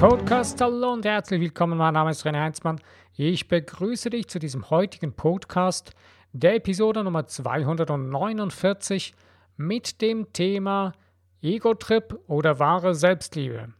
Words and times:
Podcast. 0.00 0.60
Hallo 0.60 0.92
und 0.92 1.06
herzlich 1.06 1.40
willkommen. 1.40 1.78
Mein 1.78 1.94
Name 1.94 2.10
ist 2.10 2.26
René 2.26 2.40
Heinzmann. 2.40 2.78
Ich 3.16 3.48
begrüße 3.48 4.10
dich 4.10 4.28
zu 4.28 4.38
diesem 4.38 4.68
heutigen 4.68 5.14
Podcast, 5.14 5.92
der 6.34 6.56
Episode 6.56 7.02
Nummer 7.02 7.26
249 7.26 9.14
mit 9.56 10.02
dem 10.02 10.30
Thema 10.34 10.92
Ego-Trip 11.40 12.18
oder 12.26 12.58
wahre 12.58 12.94
Selbstliebe. 12.94 13.72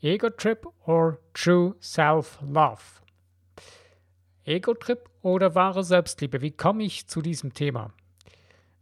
Ego-Trip 0.00 0.64
or 0.86 1.18
True 1.34 1.74
Self-Love. 1.80 2.82
Ego-Trip 4.44 5.10
oder 5.22 5.56
wahre 5.56 5.82
Selbstliebe? 5.82 6.40
Wie 6.40 6.52
komme 6.52 6.84
ich 6.84 7.08
zu 7.08 7.20
diesem 7.20 7.52
Thema? 7.52 7.90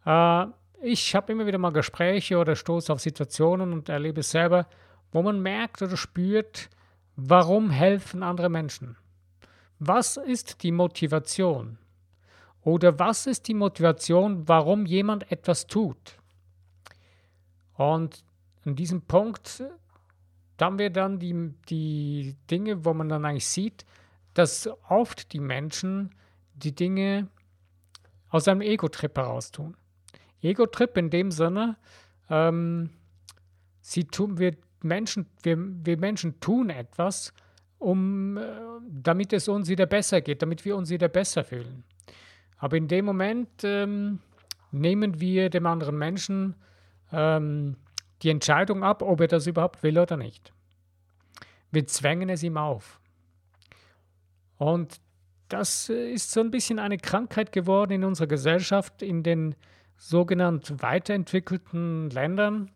Äh, 0.05 0.47
ich 0.83 1.14
habe 1.14 1.33
immer 1.33 1.47
wieder 1.47 1.56
mal 1.56 1.72
Gespräche 1.72 2.36
oder 2.36 2.55
stoße 2.55 2.92
auf 2.92 3.00
Situationen 3.00 3.72
und 3.72 3.88
erlebe 3.88 4.20
es 4.20 4.30
selber, 4.30 4.66
wo 5.12 5.22
man 5.22 5.41
merkt 5.41 5.80
oder 5.80 5.97
spürt, 5.97 6.69
warum 7.16 7.70
helfen 7.70 8.23
andere 8.23 8.48
Menschen? 8.48 8.97
Was 9.79 10.16
ist 10.16 10.62
die 10.62 10.73
Motivation? 10.73 11.79
Oder 12.62 12.98
was 12.98 13.27
ist 13.27 13.48
die 13.48 13.55
Motivation, 13.55 14.48
warum 14.48 14.87
jemand 14.87 15.30
etwas 15.30 15.66
tut? 15.66 16.19
Und 17.75 18.25
an 18.65 18.75
diesem 18.75 19.02
Punkt 19.02 19.62
haben 20.61 20.79
wir 20.79 20.91
dann 20.91 21.19
die, 21.19 21.55
die 21.69 22.37
Dinge, 22.51 22.84
wo 22.84 22.95
man 22.95 23.09
dann 23.09 23.25
eigentlich 23.25 23.47
sieht, 23.47 23.84
dass 24.34 24.69
oft 24.89 25.33
die 25.33 25.41
Menschen 25.41 26.14
die 26.55 26.75
Dinge 26.75 27.28
aus 28.28 28.48
einem 28.48 28.62
Ego-Trip 28.62 29.17
heraus 29.17 29.51
tun. 29.51 29.77
Ego-Trip 30.41 30.97
in 30.97 31.11
dem 31.11 31.30
Sinne, 31.30 31.77
ähm, 32.28 32.91
sie 33.80 34.05
tun, 34.05 34.39
wir, 34.39 34.56
Menschen, 34.82 35.27
wir, 35.42 35.56
wir 35.58 35.98
Menschen 35.98 36.41
tun 36.41 36.70
etwas, 36.70 37.32
um, 37.78 38.36
äh, 38.36 38.42
damit 38.88 39.33
es 39.33 39.48
uns 39.48 39.68
wieder 39.68 39.86
besser 39.86 40.20
geht, 40.20 40.42
damit 40.42 40.64
wir 40.64 40.77
uns 40.77 40.91
wieder 40.91 41.08
besser 41.08 41.44
fühlen. 41.44 41.84
Aber 42.58 42.77
in 42.77 42.88
dem 42.88 43.05
Moment 43.05 43.48
ähm, 43.64 44.20
nehmen 44.70 45.20
wir 45.20 45.50
dem 45.50 45.66
anderen 45.66 45.98
Menschen 45.98 46.55
ähm, 47.12 47.77
die 48.22 48.30
Entscheidung 48.30 48.83
ab, 48.83 49.02
ob 49.02 49.20
er 49.20 49.28
das 49.28 49.46
überhaupt 49.46 49.83
will 49.83 49.98
oder 49.98 50.16
nicht. 50.16 50.52
Wir 51.70 51.86
zwängen 51.86 52.28
es 52.28 52.42
ihm 52.42 52.56
auf. 52.56 53.00
Und 54.56 55.00
das 55.48 55.88
ist 55.88 56.33
so 56.33 56.40
ein 56.40 56.50
bisschen 56.50 56.78
eine 56.78 56.96
Krankheit 56.96 57.52
geworden 57.52 57.92
in 57.92 58.05
unserer 58.05 58.27
Gesellschaft, 58.27 59.02
in 59.02 59.22
den 59.22 59.55
sogenannten 59.96 60.83
weiterentwickelten 60.83 62.11
Ländern, 62.11 62.70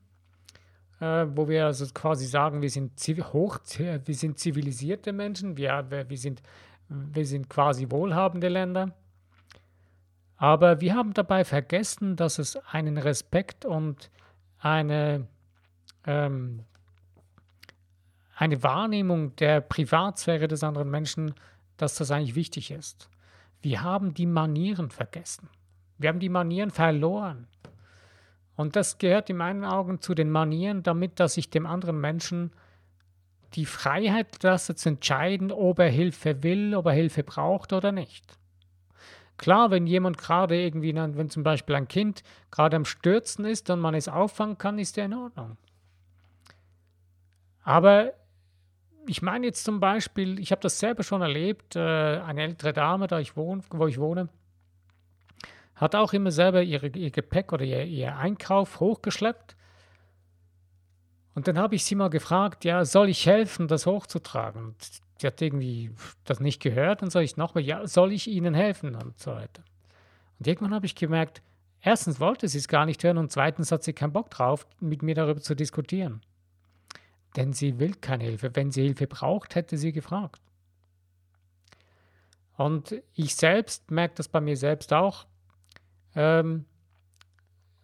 äh, 1.01 1.27
wo 1.35 1.49
wir 1.49 1.67
also 1.67 1.87
quasi 1.93 2.27
sagen, 2.27 2.63
wir 2.63 2.71
sind 2.71 2.93
hoch, 3.33 3.59
wir 3.79 4.15
sind 4.15 4.39
zivilisierte 4.39 5.13
Menschen, 5.13 5.57
wir, 5.57 5.87
wir, 5.91 6.19
sind, 6.19 6.43
wir 6.89 7.27
sind 7.27 7.49
quasi 7.49 7.91
wohlhabende 7.91 8.49
Länder. 8.49 8.95
Aber 10.37 10.81
wir 10.81 10.95
haben 10.95 11.13
dabei 11.13 11.45
vergessen, 11.45 12.17
dass 12.17 12.39
es 12.39 12.57
einen 12.57 12.97
Respekt 12.97 13.65
und 13.65 14.11
eine, 14.59 15.27
ähm, 16.07 16.65
eine 18.37 18.63
Wahrnehmung 18.63 19.37
der 19.37 19.61
Privatsphäre 19.61 20.49
des 20.49 20.63
anderen 20.63 20.91
Menschen, 20.91 21.35
dass 21.77 21.97
das 21.97 22.11
eigentlich 22.11 22.35
wichtig 22.35 22.71
ist. 22.71 23.11
Wir 23.63 23.83
haben 23.83 24.15
die 24.15 24.27
Manieren 24.27 24.91
vergessen. 24.91 25.49
Wir 25.99 26.09
haben 26.09 26.21
die 26.21 26.31
Manieren 26.31 26.71
verloren. 26.71 27.47
Und 28.61 28.77
das 28.77 28.99
gehört 28.99 29.31
in 29.31 29.39
meinen 29.39 29.65
Augen 29.65 30.03
zu 30.03 30.15
den 30.15 30.31
Manieren, 30.31 30.83
damit 30.83 31.19
dass 31.19 31.39
ich 31.39 31.49
dem 31.49 31.65
anderen 31.65 31.99
Menschen 31.99 32.53
die 33.55 33.65
Freiheit 33.65 34.43
lasse 34.43 34.75
zu 34.75 34.91
entscheiden, 34.91 35.51
ob 35.51 35.79
er 35.79 35.89
Hilfe 35.89 36.43
will, 36.43 36.75
ob 36.75 36.85
er 36.85 36.93
Hilfe 36.93 37.25
braucht 37.25 37.73
oder 37.73 37.91
nicht. 37.91 38.23
Klar, 39.39 39.71
wenn 39.71 39.87
jemand 39.87 40.19
gerade 40.19 40.61
irgendwie, 40.61 40.95
wenn 40.95 41.31
zum 41.31 41.43
Beispiel 41.43 41.75
ein 41.75 41.89
Kind 41.89 42.23
gerade 42.51 42.77
am 42.77 42.85
Stürzen 42.85 43.47
ist 43.47 43.71
und 43.71 43.81
man 43.81 43.95
es 43.95 44.09
auffangen 44.09 44.59
kann, 44.59 44.79
ist 44.79 44.99
der 44.99 45.07
in 45.07 45.15
Ordnung. 45.15 45.57
Aber 47.63 48.13
ich 49.07 49.23
meine 49.23 49.47
jetzt 49.47 49.65
zum 49.65 49.81
Beispiel, 49.81 50.39
ich 50.39 50.53
habe 50.53 50.61
das 50.61 50.79
selber 50.79 51.03
schon 51.03 51.23
erlebt, 51.23 51.77
äh, 51.77 51.81
eine 51.81 52.43
ältere 52.43 52.75
Dame, 52.75 53.07
da 53.07 53.21
ich 53.21 53.39
wohne, 53.39 53.63
wo 53.71 53.87
ich 53.87 53.99
wohne, 53.99 54.29
hat 55.81 55.95
auch 55.95 56.13
immer 56.13 56.31
selber 56.31 56.63
ihre, 56.63 56.89
ihr 56.89 57.11
Gepäck 57.11 57.53
oder 57.53 57.65
ihr, 57.65 57.85
ihr 57.85 58.17
Einkauf 58.17 58.81
hochgeschleppt. 58.81 59.57
Und 61.35 61.49
dann 61.49 61.59
habe 61.59 61.75
ich 61.75 61.85
sie 61.85 61.95
mal 61.95 62.11
gefragt, 62.11 62.67
ja, 62.67 62.85
soll 62.85 63.09
ich 63.09 63.25
helfen, 63.25 63.67
das 63.67 63.87
hochzutragen? 63.87 64.63
Und 64.67 64.77
sie 65.19 65.27
hat 65.27 65.41
irgendwie 65.41 65.91
das 66.25 66.39
nicht 66.39 66.61
gehört. 66.61 67.01
Dann 67.01 67.09
sage 67.09 67.25
ich 67.25 67.39
nochmal, 67.39 67.65
ja, 67.65 67.87
soll 67.87 68.13
ich 68.13 68.29
Ihnen 68.29 68.53
helfen? 68.53 68.95
Und 68.95 69.19
so 69.19 69.31
weiter. 69.31 69.63
Und 70.39 70.47
irgendwann 70.47 70.75
habe 70.75 70.85
ich 70.85 70.95
gemerkt, 70.95 71.41
erstens 71.81 72.21
wollte 72.21 72.47
sie 72.47 72.59
es 72.59 72.69
gar 72.69 72.85
nicht 72.85 73.03
hören 73.03 73.17
und 73.17 73.33
zweitens 73.33 73.73
hat 73.73 73.83
sie 73.83 73.95
keinen 73.95 74.13
Bock 74.13 74.29
drauf, 74.29 74.67
mit 74.81 75.03
mir 75.03 75.15
darüber 75.15 75.41
zu 75.41 75.55
diskutieren. 75.55 76.21
Denn 77.37 77.55
sie 77.55 77.79
will 77.79 77.95
keine 77.95 78.25
Hilfe. 78.25 78.55
Wenn 78.55 78.71
sie 78.71 78.83
Hilfe 78.83 79.07
braucht, 79.07 79.55
hätte 79.55 79.79
sie 79.79 79.93
gefragt. 79.93 80.43
Und 82.57 83.03
ich 83.15 83.35
selbst 83.35 83.91
merke 83.91 84.17
das 84.17 84.29
bei 84.29 84.43
mir 84.43 84.59
selbst 84.59 84.93
auch. 84.93 85.25
Ähm, 86.15 86.65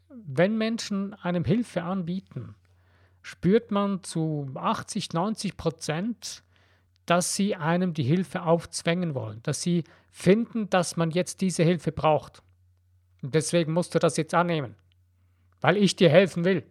wenn 0.09 0.57
Menschen 0.57 1.15
einem 1.15 1.45
Hilfe 1.45 1.83
anbieten, 1.83 2.55
spürt 3.23 3.71
man 3.71 4.03
zu 4.03 4.51
80, 4.55 5.13
90 5.13 5.57
Prozent, 5.57 6.43
dass 7.07 7.35
sie 7.35 7.55
einem 7.55 7.95
die 7.95 8.03
Hilfe 8.03 8.43
aufzwängen 8.43 9.15
wollen, 9.15 9.43
dass 9.43 9.63
sie 9.63 9.85
finden, 10.11 10.69
dass 10.71 10.97
man 10.97 11.11
jetzt 11.11 11.41
diese 11.41 11.63
Hilfe 11.63 11.93
braucht. 11.93 12.43
Und 13.23 13.35
deswegen 13.35 13.73
musst 13.73 13.95
du 13.95 13.99
das 13.99 14.17
jetzt 14.17 14.35
annehmen, 14.35 14.75
weil 15.61 15.77
ich 15.77 15.97
dir 15.97 16.09
helfen 16.09 16.45
will. 16.45 16.65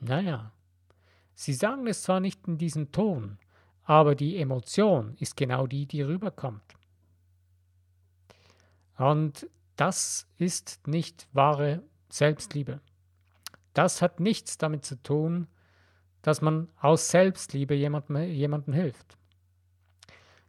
Naja, 0.00 0.52
sie 1.34 1.54
sagen 1.54 1.86
es 1.86 2.02
zwar 2.02 2.20
nicht 2.20 2.46
in 2.46 2.58
diesem 2.58 2.92
Ton, 2.92 3.38
aber 3.84 4.14
die 4.14 4.36
Emotion 4.36 5.14
ist 5.18 5.36
genau 5.36 5.66
die, 5.66 5.86
die 5.86 6.02
rüberkommt. 6.02 6.75
Und 8.96 9.48
das 9.76 10.26
ist 10.38 10.86
nicht 10.86 11.28
wahre 11.32 11.82
Selbstliebe. 12.08 12.80
Das 13.74 14.00
hat 14.00 14.20
nichts 14.20 14.56
damit 14.56 14.84
zu 14.84 15.02
tun, 15.02 15.48
dass 16.22 16.40
man 16.40 16.68
aus 16.80 17.10
Selbstliebe 17.10 17.74
jemandem, 17.74 18.16
jemandem 18.24 18.74
hilft. 18.74 19.16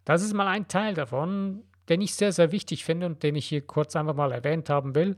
Das 0.05 0.21
ist 0.21 0.33
mal 0.33 0.47
ein 0.47 0.67
Teil 0.67 0.93
davon, 0.93 1.63
den 1.89 2.01
ich 2.01 2.15
sehr, 2.15 2.31
sehr 2.31 2.51
wichtig 2.51 2.85
finde 2.85 3.05
und 3.05 3.23
den 3.23 3.35
ich 3.35 3.47
hier 3.47 3.61
kurz 3.61 3.95
einfach 3.95 4.15
mal 4.15 4.31
erwähnt 4.31 4.69
haben 4.69 4.95
will. 4.95 5.17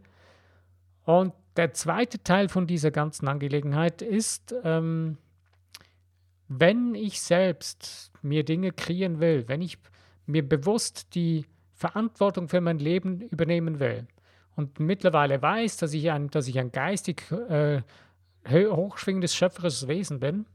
Und 1.04 1.34
der 1.56 1.74
zweite 1.74 2.24
Teil 2.24 2.50
von 2.50 2.68
dieser 2.68 2.92
ganzen 2.92 3.28
Angelegenheit 3.28 4.02
ist, 4.02 4.56
ähm, 4.64 5.18
wenn 6.48 6.96
ich 6.96 7.22
selbst 7.22 8.12
mir 8.22 8.44
Dinge 8.44 8.72
kreieren 8.72 9.20
will, 9.20 9.48
wenn 9.48 9.62
ich 9.62 9.78
mir 10.26 10.48
bewusst 10.48 11.14
die 11.16 11.46
Verantwortung 11.80 12.50
für 12.50 12.60
mein 12.60 12.78
Leben 12.78 13.22
übernehmen 13.22 13.80
will. 13.80 14.06
Und 14.58 14.82
mittlerweile 14.82 15.42
weiß, 15.42 15.78
dass 15.78 15.94
ich 15.94 16.12
ein, 16.12 16.30
dass 16.30 16.50
ich 16.50 16.60
ein 16.60 16.74
geistig 16.74 17.24
äh, 17.32 17.82
hochschwingendes 18.50 19.34
schöpferisches 19.34 19.88
Wesen 19.88 20.20
bin, 20.20 20.46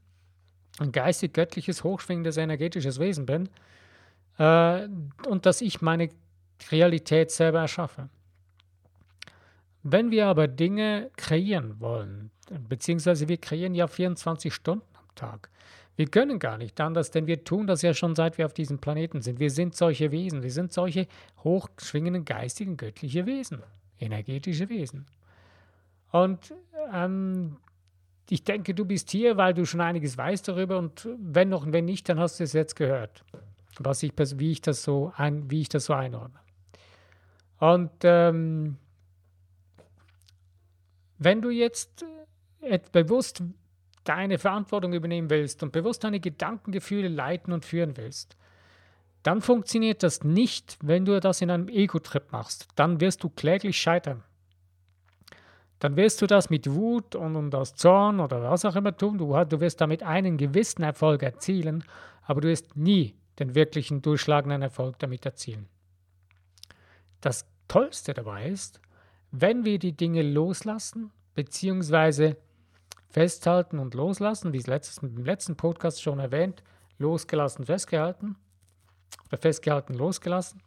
ein 0.78 0.92
geistig 0.92 1.32
göttliches, 1.32 1.82
hochschwingendes 1.82 2.36
energetisches 2.36 2.98
Wesen 2.98 3.24
bin. 3.24 3.48
Äh, 4.36 4.86
und 5.26 5.46
dass 5.46 5.62
ich 5.62 5.80
meine 5.80 6.10
Realität 6.70 7.30
selber 7.30 7.60
erschaffe. 7.60 8.10
Wenn 9.82 10.10
wir 10.10 10.26
aber 10.26 10.46
Dinge 10.46 11.10
kreieren 11.16 11.80
wollen, 11.80 12.30
beziehungsweise 12.68 13.28
wir 13.28 13.38
kreieren 13.38 13.74
ja 13.74 13.86
24 13.86 14.52
Stunden 14.52 14.86
am 14.94 15.14
Tag, 15.14 15.48
wir 15.96 16.06
können 16.06 16.38
gar 16.38 16.58
nicht 16.58 16.80
anders, 16.80 17.10
denn 17.10 17.26
wir 17.26 17.44
tun 17.44 17.66
das 17.66 17.82
ja 17.82 17.94
schon 17.94 18.14
seit 18.14 18.36
wir 18.38 18.46
auf 18.46 18.54
diesem 18.54 18.78
Planeten 18.78 19.20
sind. 19.22 19.38
Wir 19.38 19.50
sind 19.50 19.76
solche 19.76 20.10
Wesen, 20.10 20.42
wir 20.42 20.50
sind 20.50 20.72
solche 20.72 21.06
hochschwingenden 21.44 22.24
geistigen, 22.24 22.76
göttliche 22.76 23.26
Wesen, 23.26 23.62
energetische 24.00 24.68
Wesen. 24.68 25.06
Und 26.10 26.54
ähm, 26.92 27.56
ich 28.28 28.42
denke, 28.44 28.74
du 28.74 28.84
bist 28.84 29.10
hier, 29.10 29.36
weil 29.36 29.54
du 29.54 29.66
schon 29.66 29.80
einiges 29.80 30.16
weißt 30.16 30.48
darüber 30.48 30.78
und 30.78 31.08
wenn 31.18 31.48
noch 31.48 31.64
und 31.64 31.72
wenn 31.72 31.84
nicht, 31.84 32.08
dann 32.08 32.18
hast 32.18 32.40
du 32.40 32.44
es 32.44 32.52
jetzt 32.52 32.74
gehört, 32.74 33.24
was 33.78 34.02
ich, 34.02 34.12
wie, 34.16 34.52
ich 34.52 34.60
das 34.60 34.82
so 34.82 35.12
ein, 35.16 35.50
wie 35.50 35.60
ich 35.60 35.68
das 35.68 35.86
so 35.86 35.92
einordne. 35.92 36.38
Und 37.58 37.92
ähm, 38.02 38.78
wenn 41.18 41.40
du 41.40 41.50
jetzt 41.50 42.04
äh, 42.60 42.80
bewusst 42.92 43.42
deine 44.04 44.38
Verantwortung 44.38 44.92
übernehmen 44.92 45.30
willst 45.30 45.62
und 45.62 45.72
bewusst 45.72 46.04
deine 46.04 46.20
Gedankengefühle 46.20 47.08
leiten 47.08 47.52
und 47.52 47.64
führen 47.64 47.96
willst, 47.96 48.36
dann 49.22 49.40
funktioniert 49.40 50.02
das 50.02 50.22
nicht, 50.22 50.76
wenn 50.82 51.06
du 51.06 51.18
das 51.18 51.40
in 51.40 51.50
einem 51.50 51.68
Ego-Trip 51.68 52.30
machst. 52.30 52.68
Dann 52.76 53.00
wirst 53.00 53.24
du 53.24 53.30
kläglich 53.30 53.78
scheitern. 53.78 54.22
dann 55.80 55.96
wirst 55.96 56.22
du 56.22 56.26
das 56.26 56.48
mit 56.48 56.70
Wut 56.70 57.14
und, 57.14 57.36
und 57.36 57.54
aus 57.54 57.74
Zorn 57.74 58.20
oder 58.20 58.42
was 58.42 58.64
auch 58.64 58.76
immer 58.76 58.96
tun. 58.96 59.18
Du, 59.18 59.34
du 59.44 59.60
wirst 59.60 59.80
damit 59.80 60.02
einen 60.02 60.38
gewissen 60.38 60.82
Erfolg 60.82 61.22
erzielen, 61.22 61.84
aber 62.22 62.40
du 62.40 62.48
wirst 62.48 62.76
nie 62.76 63.14
den 63.38 63.54
wirklichen 63.54 64.00
durchschlagenden 64.00 64.62
Erfolg 64.62 64.98
damit 64.98 65.26
erzielen. 65.26 65.68
Das 67.20 67.46
Tollste 67.68 68.14
dabei 68.14 68.48
ist, 68.48 68.80
wenn 69.30 69.64
wir 69.64 69.78
die 69.78 69.96
Dinge 69.96 70.22
loslassen, 70.22 71.10
beziehungsweise 71.34 72.36
festhalten 73.14 73.78
und 73.78 73.94
loslassen, 73.94 74.52
wie 74.52 74.58
es 74.58 74.98
im 74.98 75.24
letzten 75.24 75.56
Podcast 75.56 76.02
schon 76.02 76.18
erwähnt, 76.18 76.64
losgelassen, 76.98 77.64
festgehalten 77.64 78.34
oder 79.28 79.38
festgehalten, 79.38 79.94
losgelassen. 79.94 80.60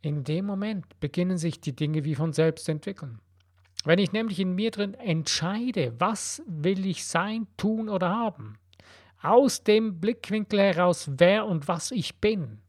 In 0.00 0.24
dem 0.24 0.46
Moment 0.46 0.98
beginnen 1.00 1.36
sich 1.36 1.60
die 1.60 1.76
Dinge 1.76 2.04
wie 2.04 2.14
von 2.14 2.32
selbst 2.32 2.64
zu 2.64 2.72
entwickeln. 2.72 3.20
Wenn 3.84 3.98
ich 3.98 4.12
nämlich 4.12 4.40
in 4.40 4.54
mir 4.54 4.70
drin 4.70 4.94
entscheide, 4.94 5.92
was 5.98 6.42
will 6.46 6.86
ich 6.86 7.04
sein, 7.04 7.46
tun 7.58 7.90
oder 7.90 8.08
haben, 8.08 8.58
aus 9.20 9.64
dem 9.64 10.00
Blickwinkel 10.00 10.60
heraus, 10.60 11.10
wer 11.18 11.44
und 11.44 11.68
was 11.68 11.90
ich 11.90 12.22
bin, 12.22 12.62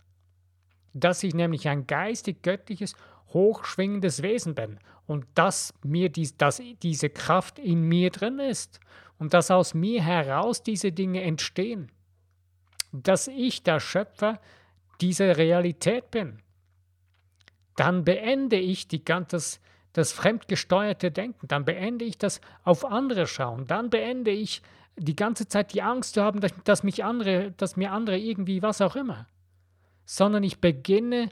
dass 0.94 1.24
ich 1.24 1.33
nämlich 1.33 1.69
ein 1.69 1.88
geistig 1.88 2.44
göttliches, 2.44 2.94
hochschwingendes 3.36 4.24
Wesen 4.24 4.56
bin 4.56 4.80
und 5.06 5.28
dass 5.36 5.74
mir 5.84 6.10
dies, 6.10 6.38
dass 6.38 6.62
diese 6.82 7.10
Kraft 7.12 7.60
in 7.60 7.82
mir 7.82 8.10
drin 8.10 8.40
ist 8.40 8.80
und 9.20 9.36
dass 9.36 9.52
aus 9.52 9.76
mir 9.76 10.02
heraus 10.02 10.64
diese 10.64 10.92
Dinge 10.92 11.22
entstehen, 11.22 11.92
dass 12.92 13.28
ich 13.28 13.62
der 13.62 13.80
Schöpfer 13.80 14.40
dieser 15.02 15.38
Realität 15.38 16.10
bin, 16.12 16.40
dann 17.76 18.06
beende 18.06 18.56
ich 18.56 18.88
die, 18.88 19.04
das, 19.04 19.60
das 19.94 20.14
fremdgesteuerte 20.14 21.12
Denken, 21.12 21.48
dann 21.48 21.66
beende 21.66 22.06
ich 22.06 22.18
das 22.18 22.40
auf 22.64 22.86
andere 22.86 23.28
schauen, 23.28 23.68
dann 23.68 23.90
beende 23.90 24.31
ich 24.31 24.62
die 24.98 25.16
ganze 25.16 25.48
Zeit 25.50 25.74
die 25.74 25.81
Angst 25.81 26.14
zu 26.14 26.24
haben, 26.24 26.40
dass, 26.40 26.54
dass 26.64 26.84
mich 26.84 27.04
andere, 27.04 27.52
dass 27.52 27.76
mir 27.76 27.92
andere 27.92 28.18
irgendwie 28.18 28.62
was 28.62 28.80
auch 28.80 28.96
immer, 28.96 29.28
sondern 30.06 30.44
ich 30.44 30.62
beginne 30.62 31.30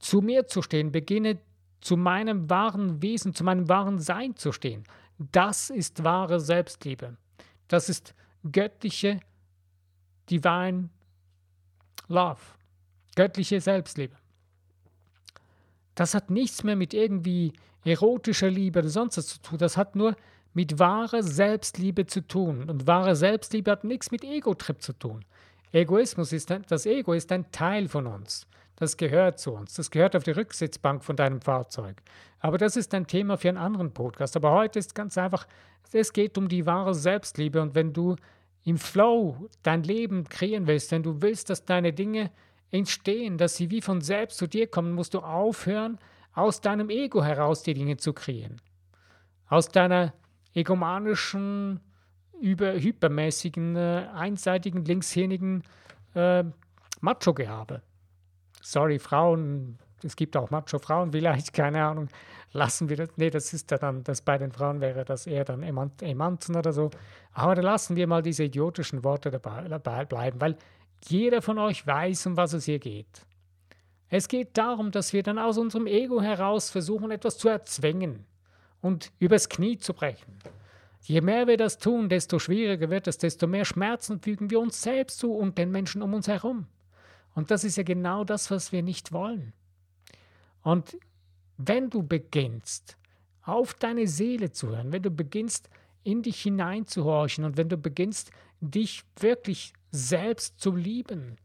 zu 0.00 0.20
mir 0.20 0.46
zu 0.46 0.62
stehen, 0.62 0.90
beginne 0.90 1.38
zu 1.80 1.96
meinem 1.96 2.50
wahren 2.50 3.00
Wesen, 3.00 3.34
zu 3.34 3.44
meinem 3.44 3.68
wahren 3.68 3.98
Sein 4.00 4.36
zu 4.36 4.52
stehen. 4.52 4.84
Das 5.18 5.70
ist 5.70 6.02
wahre 6.02 6.40
Selbstliebe. 6.40 7.16
Das 7.68 7.88
ist 7.88 8.14
göttliche 8.50 9.20
Divine 10.28 10.90
Love, 12.08 12.40
göttliche 13.14 13.60
Selbstliebe. 13.60 14.16
Das 15.94 16.14
hat 16.14 16.30
nichts 16.30 16.64
mehr 16.64 16.76
mit 16.76 16.94
irgendwie 16.94 17.52
erotischer 17.84 18.50
Liebe 18.50 18.80
oder 18.80 18.88
sonst 18.88 19.18
was 19.18 19.26
zu 19.26 19.42
tun. 19.42 19.58
Das 19.58 19.76
hat 19.76 19.96
nur 19.96 20.16
mit 20.52 20.78
wahrer 20.78 21.22
Selbstliebe 21.22 22.06
zu 22.06 22.26
tun. 22.26 22.68
Und 22.68 22.86
wahre 22.86 23.14
Selbstliebe 23.14 23.70
hat 23.70 23.84
nichts 23.84 24.10
mit 24.10 24.24
Ego-Trip 24.24 24.80
zu 24.82 24.92
tun. 24.92 25.24
Egoismus 25.72 26.32
ist 26.32 26.50
ein, 26.50 26.64
das 26.68 26.86
Ego 26.86 27.12
ist 27.12 27.30
ein 27.30 27.50
Teil 27.52 27.88
von 27.88 28.06
uns. 28.06 28.46
Das 28.80 28.96
gehört 28.96 29.38
zu 29.38 29.52
uns. 29.52 29.74
Das 29.74 29.90
gehört 29.90 30.16
auf 30.16 30.24
die 30.24 30.30
Rücksitzbank 30.30 31.04
von 31.04 31.14
deinem 31.14 31.42
Fahrzeug. 31.42 32.02
Aber 32.38 32.56
das 32.56 32.76
ist 32.76 32.94
ein 32.94 33.06
Thema 33.06 33.36
für 33.36 33.50
einen 33.50 33.58
anderen 33.58 33.92
Podcast. 33.92 34.36
Aber 34.36 34.52
heute 34.52 34.78
ist 34.78 34.94
ganz 34.94 35.18
einfach, 35.18 35.46
es 35.92 36.14
geht 36.14 36.38
um 36.38 36.48
die 36.48 36.64
wahre 36.64 36.94
Selbstliebe. 36.94 37.60
Und 37.60 37.74
wenn 37.74 37.92
du 37.92 38.16
im 38.64 38.78
Flow 38.78 39.50
dein 39.62 39.82
Leben 39.82 40.24
kreieren 40.24 40.66
willst, 40.66 40.92
wenn 40.92 41.02
du 41.02 41.20
willst, 41.20 41.50
dass 41.50 41.66
deine 41.66 41.92
Dinge 41.92 42.30
entstehen, 42.70 43.36
dass 43.36 43.56
sie 43.56 43.70
wie 43.70 43.82
von 43.82 44.00
selbst 44.00 44.38
zu 44.38 44.46
dir 44.46 44.66
kommen, 44.66 44.92
musst 44.92 45.12
du 45.12 45.18
aufhören, 45.18 45.98
aus 46.32 46.62
deinem 46.62 46.88
Ego 46.88 47.22
heraus 47.22 47.62
die 47.62 47.74
Dinge 47.74 47.98
zu 47.98 48.14
kreieren. 48.14 48.62
Aus 49.46 49.68
deiner 49.68 50.14
egomanischen, 50.54 51.80
über, 52.40 52.72
hypermäßigen, 52.72 53.76
äh, 53.76 54.06
einseitigen, 54.14 54.86
linkshirnigen 54.86 55.64
äh, 56.14 56.44
Macho-Gehabe. 57.02 57.82
Sorry, 58.60 58.98
Frauen, 58.98 59.78
es 60.02 60.16
gibt 60.16 60.36
auch 60.36 60.50
Macho-Frauen, 60.50 61.12
vielleicht, 61.12 61.52
keine 61.54 61.84
Ahnung, 61.84 62.08
lassen 62.52 62.88
wir 62.88 62.96
das. 62.96 63.10
Nee, 63.16 63.30
das 63.30 63.52
ist 63.52 63.70
ja 63.70 63.78
dann, 63.78 64.02
das 64.04 64.22
bei 64.22 64.38
den 64.38 64.52
Frauen 64.52 64.80
wäre 64.80 65.04
das 65.04 65.26
eher 65.26 65.44
dann 65.44 65.62
Emanzen 65.62 66.56
oder 66.56 66.72
so. 66.72 66.90
Aber 67.32 67.54
da 67.54 67.62
lassen 67.62 67.96
wir 67.96 68.06
mal 68.06 68.22
diese 68.22 68.44
idiotischen 68.44 69.04
Worte 69.04 69.30
dabei, 69.30 69.68
dabei 69.68 70.04
bleiben, 70.04 70.40
weil 70.40 70.56
jeder 71.04 71.42
von 71.42 71.58
euch 71.58 71.86
weiß, 71.86 72.26
um 72.26 72.36
was 72.36 72.52
es 72.52 72.64
hier 72.64 72.78
geht. 72.78 73.26
Es 74.08 74.26
geht 74.26 74.58
darum, 74.58 74.90
dass 74.90 75.12
wir 75.12 75.22
dann 75.22 75.38
aus 75.38 75.56
unserem 75.56 75.86
Ego 75.86 76.20
heraus 76.20 76.68
versuchen, 76.68 77.12
etwas 77.12 77.38
zu 77.38 77.48
erzwingen 77.48 78.26
und 78.80 79.12
übers 79.20 79.48
Knie 79.48 79.78
zu 79.78 79.94
brechen. 79.94 80.38
Je 81.02 81.20
mehr 81.20 81.46
wir 81.46 81.56
das 81.56 81.78
tun, 81.78 82.08
desto 82.08 82.38
schwieriger 82.38 82.90
wird 82.90 83.06
es, 83.06 83.18
desto 83.18 83.46
mehr 83.46 83.64
Schmerzen 83.64 84.20
fügen 84.20 84.50
wir 84.50 84.60
uns 84.60 84.82
selbst 84.82 85.20
zu 85.20 85.32
und 85.32 85.56
den 85.56 85.70
Menschen 85.70 86.02
um 86.02 86.12
uns 86.12 86.28
herum. 86.28 86.66
Und 87.34 87.50
das 87.50 87.64
ist 87.64 87.76
ja 87.76 87.82
genau 87.82 88.24
das, 88.24 88.50
was 88.50 88.72
wir 88.72 88.82
nicht 88.82 89.12
wollen. 89.12 89.52
Und 90.62 90.96
wenn 91.56 91.90
du 91.90 92.02
beginnst, 92.02 92.96
auf 93.42 93.74
deine 93.74 94.06
Seele 94.06 94.52
zu 94.52 94.68
hören, 94.68 94.92
wenn 94.92 95.02
du 95.02 95.10
beginnst, 95.10 95.68
in 96.02 96.22
dich 96.22 96.42
hineinzuhorchen 96.42 97.44
und 97.44 97.56
wenn 97.56 97.68
du 97.68 97.76
beginnst, 97.76 98.30
dich 98.60 99.04
wirklich 99.18 99.72
selbst 99.90 100.60
zu 100.60 100.74
lieben, 100.74 101.36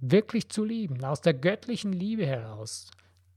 wirklich 0.00 0.48
zu 0.48 0.64
lieben, 0.64 1.04
aus 1.04 1.20
der 1.20 1.34
göttlichen 1.34 1.92
Liebe 1.92 2.26
heraus. 2.26 2.90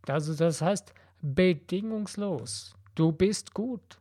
Also 0.07 0.33
das 0.33 0.61
heißt 0.61 0.94
bedingungslos. 1.21 2.75
Du 2.95 3.11
bist 3.11 3.53
gut. 3.53 4.00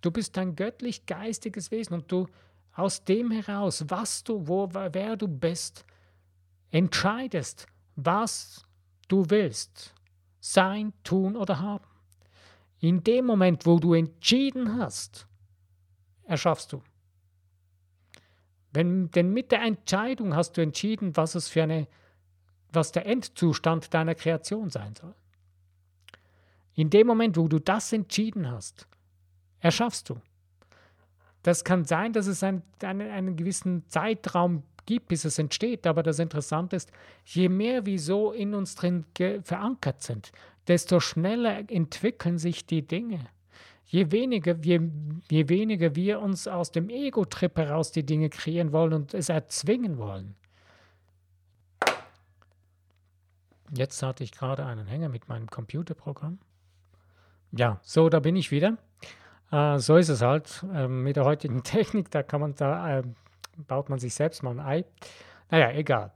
Du 0.00 0.10
bist 0.10 0.36
ein 0.38 0.56
göttlich 0.56 1.06
geistiges 1.06 1.70
Wesen 1.70 1.94
und 1.94 2.10
du 2.10 2.26
aus 2.74 3.04
dem 3.04 3.30
heraus, 3.30 3.84
was 3.88 4.24
du, 4.24 4.46
wo, 4.46 4.68
wer 4.72 5.16
du 5.16 5.28
bist, 5.28 5.84
entscheidest, 6.74 7.68
was 7.94 8.66
du 9.06 9.30
willst, 9.30 9.94
sein, 10.40 10.92
tun 11.04 11.36
oder 11.36 11.60
haben. 11.60 11.84
In 12.80 13.04
dem 13.04 13.26
Moment, 13.26 13.64
wo 13.64 13.78
du 13.78 13.94
entschieden 13.94 14.76
hast, 14.76 15.28
erschaffst 16.24 16.72
du. 16.72 16.82
Wenn, 18.72 19.08
denn 19.12 19.32
mit 19.32 19.52
der 19.52 19.62
Entscheidung 19.62 20.34
hast 20.34 20.56
du 20.56 20.62
entschieden, 20.62 21.16
was 21.16 21.36
es 21.36 21.48
für 21.48 21.62
eine, 21.62 21.86
was 22.72 22.90
der 22.90 23.06
Endzustand 23.06 23.94
deiner 23.94 24.16
Kreation 24.16 24.68
sein 24.68 24.96
soll. 24.96 25.14
In 26.74 26.90
dem 26.90 27.06
Moment, 27.06 27.36
wo 27.36 27.46
du 27.46 27.60
das 27.60 27.92
entschieden 27.92 28.50
hast, 28.50 28.88
erschaffst 29.60 30.08
du. 30.08 30.20
Das 31.44 31.62
kann 31.62 31.84
sein, 31.84 32.12
dass 32.12 32.26
es 32.26 32.42
ein, 32.42 32.62
einen, 32.82 33.08
einen 33.12 33.36
gewissen 33.36 33.88
Zeitraum 33.88 34.64
gibt, 34.86 35.08
bis 35.08 35.24
es 35.24 35.38
entsteht. 35.38 35.86
Aber 35.86 36.02
das 36.02 36.18
Interessante 36.18 36.76
ist, 36.76 36.90
je 37.24 37.48
mehr 37.48 37.86
wir 37.86 37.98
so 37.98 38.32
in 38.32 38.54
uns 38.54 38.74
drin 38.74 39.04
verankert 39.42 40.02
sind, 40.02 40.32
desto 40.66 41.00
schneller 41.00 41.70
entwickeln 41.70 42.38
sich 42.38 42.66
die 42.66 42.86
Dinge. 42.86 43.20
Je 43.86 44.10
weniger, 44.10 44.56
je, 44.62 44.80
je 45.30 45.48
weniger 45.48 45.94
wir 45.94 46.20
uns 46.20 46.48
aus 46.48 46.72
dem 46.72 46.88
Ego-Trip 46.88 47.56
heraus 47.56 47.92
die 47.92 48.04
Dinge 48.04 48.30
kreieren 48.30 48.72
wollen 48.72 48.92
und 48.92 49.14
es 49.14 49.28
erzwingen 49.28 49.98
wollen. 49.98 50.34
Jetzt 53.76 54.02
hatte 54.02 54.24
ich 54.24 54.32
gerade 54.32 54.64
einen 54.64 54.86
Hänger 54.86 55.08
mit 55.08 55.28
meinem 55.28 55.48
Computerprogramm. 55.48 56.38
Ja, 57.52 57.80
so, 57.82 58.08
da 58.08 58.20
bin 58.20 58.36
ich 58.36 58.50
wieder. 58.50 58.78
Äh, 59.50 59.78
so 59.78 59.96
ist 59.96 60.08
es 60.08 60.22
halt 60.22 60.64
äh, 60.72 60.88
mit 60.88 61.16
der 61.16 61.24
heutigen 61.24 61.62
Technik. 61.64 62.10
Da 62.10 62.22
kann 62.22 62.40
man 62.40 62.54
da 62.54 62.98
äh, 62.98 63.02
baut 63.56 63.88
man 63.88 63.98
sich 63.98 64.14
selbst 64.14 64.42
mal 64.42 64.58
ein 64.58 64.60
Ei. 64.60 64.84
Naja, 65.50 65.70
egal. 65.70 66.12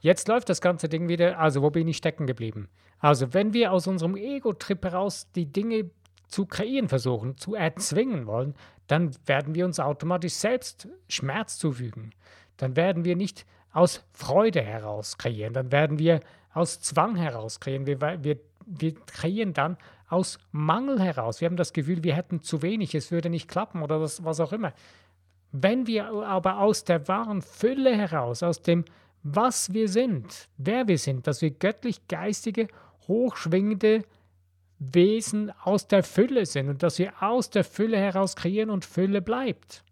Jetzt 0.00 0.28
läuft 0.28 0.48
das 0.48 0.60
ganze 0.60 0.88
Ding 0.88 1.08
wieder. 1.08 1.38
Also, 1.38 1.62
wo 1.62 1.70
bin 1.70 1.88
ich 1.88 1.96
stecken 1.96 2.26
geblieben? 2.26 2.68
Also, 3.00 3.34
wenn 3.34 3.52
wir 3.52 3.72
aus 3.72 3.86
unserem 3.86 4.16
Ego-Trip 4.16 4.84
heraus 4.84 5.30
die 5.32 5.46
Dinge 5.46 5.90
zu 6.28 6.46
kreieren 6.46 6.88
versuchen, 6.88 7.36
zu 7.36 7.54
erzwingen 7.54 8.26
wollen, 8.26 8.54
dann 8.86 9.10
werden 9.26 9.54
wir 9.54 9.64
uns 9.64 9.80
automatisch 9.80 10.34
selbst 10.34 10.88
Schmerz 11.08 11.58
zufügen. 11.58 12.12
Dann 12.56 12.76
werden 12.76 13.04
wir 13.04 13.16
nicht 13.16 13.46
aus 13.72 14.04
Freude 14.12 14.62
heraus 14.62 15.18
kreieren, 15.18 15.52
dann 15.52 15.72
werden 15.72 15.98
wir 15.98 16.20
aus 16.52 16.80
Zwang 16.80 17.16
heraus 17.16 17.60
kreieren. 17.60 17.86
Wir, 17.86 18.00
wir, 18.00 18.38
wir 18.66 18.94
kreieren 19.06 19.52
dann 19.52 19.76
aus 20.08 20.38
Mangel 20.52 21.00
heraus. 21.00 21.40
Wir 21.40 21.46
haben 21.46 21.56
das 21.56 21.72
Gefühl, 21.72 22.02
wir 22.02 22.16
hätten 22.16 22.42
zu 22.42 22.62
wenig, 22.62 22.94
es 22.94 23.10
würde 23.10 23.30
nicht 23.30 23.48
klappen 23.48 23.82
oder 23.82 24.00
was, 24.00 24.24
was 24.24 24.40
auch 24.40 24.52
immer. 24.52 24.72
Wenn 25.52 25.86
wir 25.86 26.06
aber 26.06 26.58
aus 26.58 26.84
der 26.84 27.08
wahren 27.08 27.42
Fülle 27.42 27.96
heraus, 27.96 28.42
aus 28.42 28.62
dem, 28.62 28.84
was 29.22 29.72
wir 29.72 29.88
sind, 29.88 30.48
wer 30.56 30.88
wir 30.88 30.98
sind, 30.98 31.26
dass 31.26 31.42
wir 31.42 31.50
göttlich 31.50 32.06
geistige, 32.08 32.68
hochschwingende 33.06 34.04
Wesen 34.78 35.50
aus 35.64 35.88
der 35.88 36.02
Fülle 36.02 36.46
sind 36.46 36.68
und 36.68 36.82
dass 36.82 36.98
wir 36.98 37.22
aus 37.22 37.50
der 37.50 37.64
Fülle 37.64 37.98
heraus 37.98 38.36
kreieren 38.36 38.70
und 38.70 38.84
Fülle 38.84 39.22
bleibt. 39.22 39.82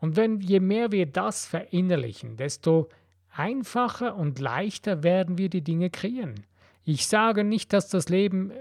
Und 0.00 0.16
wenn 0.16 0.40
je 0.40 0.58
mehr 0.58 0.90
wir 0.90 1.06
das 1.06 1.46
verinnerlichen, 1.46 2.36
desto 2.36 2.88
einfacher 3.30 4.16
und 4.16 4.40
leichter 4.40 5.02
werden 5.02 5.38
wir 5.38 5.48
die 5.48 5.62
Dinge 5.62 5.90
kreieren. 5.90 6.44
Ich 6.84 7.06
sage 7.06 7.44
nicht, 7.44 7.72
dass 7.72 7.88
das 7.88 8.08
Leben 8.08 8.52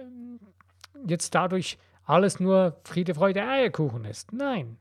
jetzt 1.08 1.34
dadurch 1.34 1.80
alles 2.06 2.40
nur 2.40 2.80
Friede, 2.84 3.16
Freude, 3.16 3.44
Eierkuchen 3.44 4.06
ist. 4.06 4.34
Nein. 4.34 4.78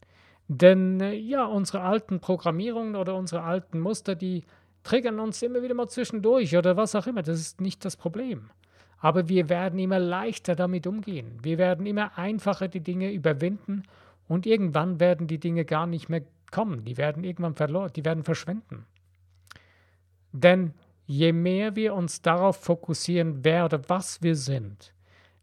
Denn 0.52 1.00
äh, 1.00 1.14
ja, 1.14 1.44
unsere 1.44 1.82
alten 1.82 2.18
Programmierungen 2.18 2.96
oder 2.96 3.14
unsere 3.14 3.42
alten 3.42 3.78
Muster, 3.78 4.16
die 4.16 4.42
triggern 4.82 5.20
uns 5.20 5.40
immer 5.42 5.62
wieder 5.62 5.74
mal 5.74 5.86
zwischendurch 5.86 6.56
oder 6.56 6.76
was 6.76 6.96
auch 6.96 7.06
immer. 7.06 7.22
Das 7.22 7.38
ist 7.38 7.60
nicht 7.60 7.84
das 7.84 7.96
Problem. 7.96 8.50
Aber 8.98 9.28
wir 9.28 9.48
werden 9.48 9.78
immer 9.78 10.00
leichter 10.00 10.56
damit 10.56 10.88
umgehen. 10.88 11.38
Wir 11.40 11.56
werden 11.56 11.86
immer 11.86 12.18
einfacher 12.18 12.66
die 12.66 12.80
Dinge 12.80 13.12
überwinden 13.12 13.84
und 14.26 14.44
irgendwann 14.44 14.98
werden 14.98 15.28
die 15.28 15.38
Dinge 15.38 15.64
gar 15.64 15.86
nicht 15.86 16.08
mehr 16.08 16.22
kommen. 16.50 16.84
Die 16.84 16.96
werden 16.96 17.22
irgendwann 17.22 17.54
verloren, 17.54 17.92
die 17.94 18.04
werden 18.04 18.24
verschwinden. 18.24 18.86
Denn 20.32 20.74
je 21.06 21.32
mehr 21.32 21.76
wir 21.76 21.94
uns 21.94 22.22
darauf 22.22 22.56
fokussieren, 22.56 23.44
wer 23.44 23.66
oder 23.66 23.88
was 23.88 24.20
wir 24.20 24.34
sind, 24.34 24.92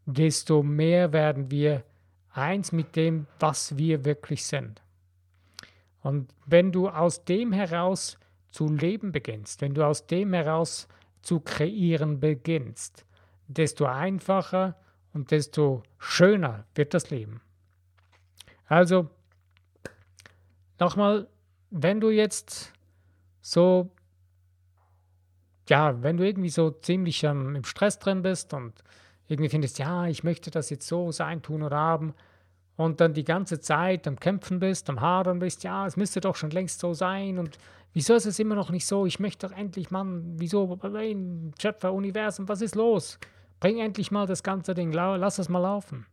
desto 0.04 0.62
mehr 0.62 1.14
werden 1.14 1.50
wir 1.50 1.82
eins 2.30 2.72
mit 2.72 2.94
dem, 2.94 3.26
was 3.40 3.78
wir 3.78 4.04
wirklich 4.04 4.44
sind. 4.44 4.82
Und 6.08 6.34
wenn 6.46 6.72
du 6.72 6.88
aus 6.88 7.26
dem 7.26 7.52
heraus 7.52 8.16
zu 8.50 8.66
leben 8.72 9.12
beginnst, 9.12 9.60
wenn 9.60 9.74
du 9.74 9.84
aus 9.84 10.06
dem 10.06 10.32
heraus 10.32 10.88
zu 11.20 11.38
kreieren 11.38 12.18
beginnst, 12.18 13.04
desto 13.46 13.84
einfacher 13.84 14.74
und 15.12 15.32
desto 15.32 15.82
schöner 15.98 16.64
wird 16.74 16.94
das 16.94 17.10
Leben. 17.10 17.42
Also, 18.64 19.10
nochmal, 20.78 21.28
wenn 21.68 22.00
du 22.00 22.08
jetzt 22.08 22.72
so, 23.42 23.90
ja, 25.68 26.02
wenn 26.02 26.16
du 26.16 26.26
irgendwie 26.26 26.48
so 26.48 26.70
ziemlich 26.70 27.22
ähm, 27.22 27.54
im 27.54 27.64
Stress 27.64 27.98
drin 27.98 28.22
bist 28.22 28.54
und 28.54 28.82
irgendwie 29.26 29.50
findest, 29.50 29.78
ja, 29.78 30.06
ich 30.06 30.24
möchte 30.24 30.50
das 30.50 30.70
jetzt 30.70 30.88
so 30.88 31.12
sein, 31.12 31.42
tun 31.42 31.62
oder 31.62 31.76
haben, 31.76 32.14
und 32.78 33.00
dann 33.00 33.12
die 33.12 33.24
ganze 33.24 33.58
Zeit 33.58 34.06
am 34.06 34.20
Kämpfen 34.20 34.60
bist, 34.60 34.88
am 34.88 35.00
Hadern 35.00 35.40
bist, 35.40 35.64
ja, 35.64 35.84
es 35.84 35.96
müsste 35.96 36.20
doch 36.20 36.36
schon 36.36 36.50
längst 36.50 36.78
so 36.78 36.94
sein 36.94 37.38
und 37.38 37.58
wieso 37.92 38.14
ist 38.14 38.24
es 38.24 38.38
immer 38.38 38.54
noch 38.54 38.70
nicht 38.70 38.86
so? 38.86 39.04
Ich 39.04 39.18
möchte 39.18 39.48
doch 39.48 39.54
endlich, 39.54 39.90
Mann, 39.90 40.36
wieso, 40.38 40.78
Schöpfer, 41.60 41.92
Universum, 41.92 42.48
was 42.48 42.62
ist 42.62 42.76
los? 42.76 43.18
Bring 43.58 43.80
endlich 43.80 44.12
mal 44.12 44.26
das 44.26 44.44
ganze 44.44 44.74
Ding, 44.74 44.92
lass 44.92 45.40
es 45.40 45.48
mal 45.48 45.58
laufen. 45.58 46.06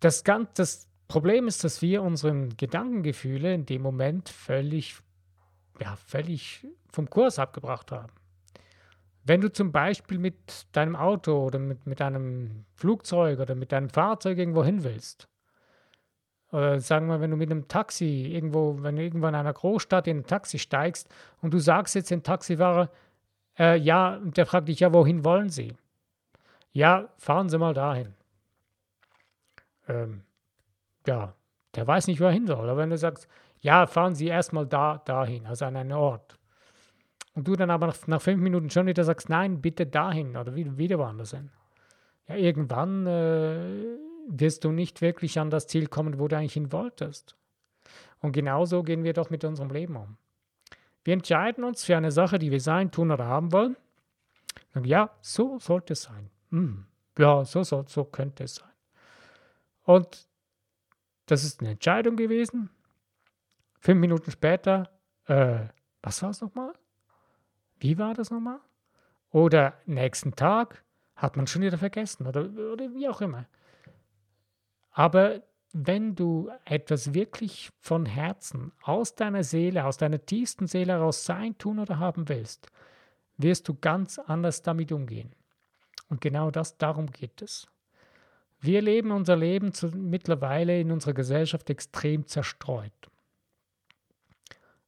Das, 0.00 0.24
ganz, 0.24 0.54
das 0.54 0.88
Problem 1.06 1.46
ist, 1.46 1.64
dass 1.64 1.82
wir 1.82 2.02
unsere 2.02 2.48
Gedankengefühle 2.48 3.52
in 3.52 3.66
dem 3.66 3.82
Moment 3.82 4.30
völlig, 4.30 4.96
ja, 5.80 5.96
völlig 5.96 6.66
vom 6.90 7.10
Kurs 7.10 7.38
abgebracht 7.38 7.92
haben. 7.92 8.12
Wenn 9.24 9.40
du 9.40 9.50
zum 9.50 9.72
Beispiel 9.72 10.18
mit 10.18 10.66
deinem 10.72 10.96
Auto 10.96 11.44
oder 11.44 11.58
mit, 11.58 11.86
mit 11.86 12.00
einem 12.02 12.66
Flugzeug 12.74 13.40
oder 13.40 13.54
mit 13.54 13.72
deinem 13.72 13.88
Fahrzeug 13.88 14.38
irgendwo 14.38 14.62
hin 14.62 14.84
willst, 14.84 15.28
oder 16.50 16.78
sagen 16.78 17.08
wir, 17.08 17.20
wenn 17.20 17.30
du 17.30 17.36
mit 17.36 17.50
einem 17.50 17.66
Taxi 17.66 18.30
irgendwo, 18.32 18.76
wenn 18.80 18.96
du 18.96 19.02
irgendwo 19.02 19.26
in 19.26 19.34
einer 19.34 19.52
Großstadt 19.52 20.06
in 20.06 20.18
ein 20.18 20.26
Taxi 20.26 20.58
steigst 20.58 21.08
und 21.40 21.52
du 21.52 21.58
sagst 21.58 21.96
jetzt 21.96 22.10
dem 22.10 22.22
Taxifahrer, 22.22 22.90
äh, 23.58 23.76
ja, 23.76 24.16
und 24.16 24.36
der 24.36 24.46
fragt 24.46 24.68
dich, 24.68 24.80
ja, 24.80 24.92
wohin 24.92 25.24
wollen 25.24 25.48
Sie? 25.48 25.74
Ja, 26.72 27.08
fahren 27.16 27.48
Sie 27.48 27.58
mal 27.58 27.74
dahin. 27.74 28.14
Ähm, 29.88 30.22
ja, 31.06 31.34
der 31.74 31.86
weiß 31.86 32.06
nicht, 32.06 32.20
wo 32.20 32.24
er 32.24 32.30
hin 32.30 32.46
soll. 32.46 32.68
Aber 32.68 32.76
wenn 32.76 32.90
du 32.90 32.98
sagst, 32.98 33.26
ja, 33.60 33.86
fahren 33.86 34.14
Sie 34.14 34.26
erstmal 34.26 34.66
da, 34.66 34.98
dahin, 34.98 35.46
also 35.46 35.64
an 35.64 35.76
einen 35.76 35.92
Ort, 35.92 36.38
und 37.34 37.48
du 37.48 37.56
dann 37.56 37.70
aber 37.70 37.88
nach, 37.88 38.06
nach 38.06 38.22
fünf 38.22 38.40
Minuten 38.40 38.70
schon 38.70 38.86
wieder 38.86 39.04
sagst, 39.04 39.28
nein, 39.28 39.60
bitte 39.60 39.86
dahin 39.86 40.36
oder 40.36 40.54
wieder, 40.54 40.98
woanders 40.98 41.32
hin. 41.32 41.50
Ja, 42.28 42.36
irgendwann 42.36 43.06
äh, 43.06 43.98
wirst 44.28 44.64
du 44.64 44.70
nicht 44.70 45.02
wirklich 45.02 45.38
an 45.38 45.50
das 45.50 45.66
Ziel 45.66 45.88
kommen, 45.88 46.18
wo 46.18 46.28
du 46.28 46.36
eigentlich 46.36 46.54
hin 46.54 46.72
wolltest. 46.72 47.36
Und 48.20 48.32
genauso 48.32 48.82
gehen 48.82 49.04
wir 49.04 49.12
doch 49.12 49.30
mit 49.30 49.44
unserem 49.44 49.70
Leben 49.70 49.96
um. 49.96 50.16
Wir 51.02 51.12
entscheiden 51.12 51.64
uns 51.64 51.84
für 51.84 51.96
eine 51.96 52.12
Sache, 52.12 52.38
die 52.38 52.50
wir 52.50 52.60
sein, 52.60 52.90
tun 52.90 53.10
oder 53.10 53.26
haben 53.26 53.52
wollen. 53.52 53.76
Und 54.74 54.86
ja, 54.86 55.10
so 55.20 55.58
sollte 55.58 55.92
es 55.92 56.02
sein. 56.02 56.30
Hm, 56.50 56.86
ja, 57.18 57.44
so, 57.44 57.62
soll, 57.62 57.84
so 57.88 58.04
könnte 58.04 58.44
es 58.44 58.56
sein. 58.56 58.70
Und 59.82 60.26
das 61.26 61.44
ist 61.44 61.60
eine 61.60 61.72
Entscheidung 61.72 62.16
gewesen. 62.16 62.70
Fünf 63.80 64.00
Minuten 64.00 64.30
später, 64.30 64.90
äh, 65.26 65.66
was 66.02 66.22
war 66.22 66.30
es 66.30 66.40
nochmal? 66.40 66.72
Wie 67.84 67.98
war 67.98 68.14
das 68.14 68.30
nochmal? 68.30 68.60
Oder 69.30 69.74
nächsten 69.84 70.34
Tag 70.34 70.82
hat 71.16 71.36
man 71.36 71.46
schon 71.46 71.60
wieder 71.60 71.76
vergessen 71.76 72.26
oder, 72.26 72.44
oder 72.72 72.94
wie 72.94 73.06
auch 73.10 73.20
immer. 73.20 73.44
Aber 74.92 75.42
wenn 75.74 76.14
du 76.14 76.50
etwas 76.64 77.12
wirklich 77.12 77.68
von 77.80 78.06
Herzen, 78.06 78.72
aus 78.82 79.16
deiner 79.16 79.44
Seele, 79.44 79.84
aus 79.84 79.98
deiner 79.98 80.24
tiefsten 80.24 80.66
Seele 80.66 80.94
heraus 80.94 81.26
sein, 81.26 81.58
tun 81.58 81.78
oder 81.78 81.98
haben 81.98 82.26
willst, 82.30 82.68
wirst 83.36 83.68
du 83.68 83.74
ganz 83.74 84.18
anders 84.18 84.62
damit 84.62 84.90
umgehen. 84.90 85.34
Und 86.08 86.22
genau 86.22 86.50
das, 86.50 86.78
darum 86.78 87.10
geht 87.10 87.42
es. 87.42 87.66
Wir 88.60 88.80
leben 88.80 89.10
unser 89.10 89.36
Leben 89.36 89.74
zu, 89.74 89.88
mittlerweile 89.88 90.80
in 90.80 90.90
unserer 90.90 91.12
Gesellschaft 91.12 91.68
extrem 91.68 92.26
zerstreut 92.26 93.10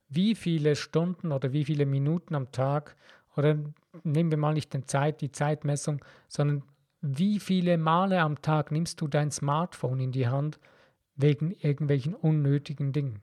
wie 0.08 0.34
viele 0.34 0.76
Stunden 0.76 1.32
oder 1.32 1.52
wie 1.52 1.64
viele 1.64 1.86
Minuten 1.86 2.34
am 2.34 2.52
Tag 2.52 2.96
oder 3.36 3.58
nehmen 4.04 4.30
wir 4.30 4.38
mal 4.38 4.54
nicht 4.54 4.72
den 4.72 4.86
Zeit, 4.86 5.20
die 5.20 5.30
Zeitmessung, 5.30 6.04
sondern 6.28 6.62
wie 7.00 7.38
viele 7.38 7.78
Male 7.78 8.20
am 8.20 8.40
Tag 8.40 8.72
nimmst 8.72 9.00
du 9.00 9.08
dein 9.08 9.30
Smartphone 9.30 10.00
in 10.00 10.12
die 10.12 10.28
Hand 10.28 10.58
wegen 11.14 11.52
irgendwelchen 11.52 12.14
unnötigen 12.14 12.92
Dingen, 12.92 13.22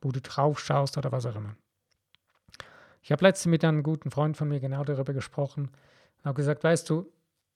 wo 0.00 0.12
du 0.12 0.20
drauf 0.20 0.60
schaust 0.60 0.96
oder 0.98 1.12
was 1.12 1.26
auch 1.26 1.36
immer. 1.36 1.56
Ich 3.02 3.10
habe 3.10 3.24
letztens 3.24 3.50
mit 3.50 3.64
einem 3.64 3.82
guten 3.82 4.10
Freund 4.10 4.36
von 4.36 4.48
mir 4.48 4.60
genau 4.60 4.84
darüber 4.84 5.12
gesprochen 5.12 5.64
und 6.18 6.24
habe 6.24 6.36
gesagt, 6.36 6.62
weißt 6.62 6.88
du, 6.88 7.10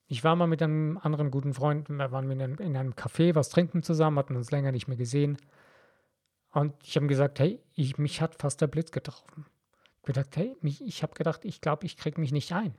ich 0.09 0.25
war 0.25 0.37
mal 0.37 0.47
mit 0.47 0.63
einem 0.63 0.99
anderen 0.99 1.31
guten 1.31 1.55
Freund, 1.55 1.89
wir 1.89 2.13
waren 2.13 2.31
in 2.31 2.43
einem, 2.43 2.59
in 2.59 2.77
einem 2.77 2.93
Café 2.93 3.35
was 3.35 3.49
trinken 3.49 3.83
zusammen, 3.83 4.19
hatten 4.19 4.37
uns 4.37 4.51
länger 4.51 4.73
nicht 4.73 4.89
mehr 4.89 4.97
gesehen 4.97 5.37
und 6.57 6.73
ich 6.83 6.97
habe 6.97 7.07
gesagt, 7.07 7.39
hey, 7.39 7.61
ich, 7.75 7.99
mich 7.99 8.23
hat 8.23 8.37
fast 8.41 8.63
der 8.63 8.67
Blitz 8.67 8.91
getroffen. 8.91 9.45
Ich 9.45 9.99
habe 9.99 10.07
gedacht, 10.07 10.37
hey, 10.39 10.57
mich, 10.63 10.81
ich 10.81 11.03
habe 11.03 11.13
gedacht, 11.13 11.45
ich 11.45 11.61
glaube, 11.61 11.85
ich 11.85 11.99
kriege 11.99 12.19
mich 12.19 12.33
nicht 12.33 12.51
ein. 12.53 12.75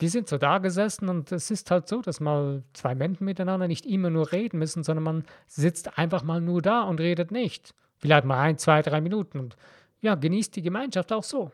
Die 0.00 0.08
sind 0.08 0.26
so 0.26 0.36
da 0.36 0.58
gesessen 0.58 1.08
und 1.08 1.30
es 1.30 1.52
ist 1.52 1.70
halt 1.70 1.86
so, 1.86 2.02
dass 2.02 2.18
mal 2.18 2.64
zwei 2.72 2.96
Menschen 2.96 3.24
miteinander 3.24 3.68
nicht 3.68 3.86
immer 3.86 4.10
nur 4.10 4.32
reden 4.32 4.58
müssen, 4.58 4.82
sondern 4.82 5.04
man 5.04 5.24
sitzt 5.46 5.96
einfach 5.96 6.24
mal 6.24 6.40
nur 6.40 6.60
da 6.60 6.82
und 6.82 6.98
redet 6.98 7.30
nicht. 7.30 7.72
Vielleicht 7.98 8.24
mal 8.24 8.40
ein, 8.40 8.58
zwei, 8.58 8.82
drei 8.82 9.00
Minuten 9.00 9.38
und 9.38 9.56
ja, 10.00 10.16
genießt 10.16 10.56
die 10.56 10.62
Gemeinschaft 10.62 11.12
auch 11.12 11.22
so. 11.22 11.52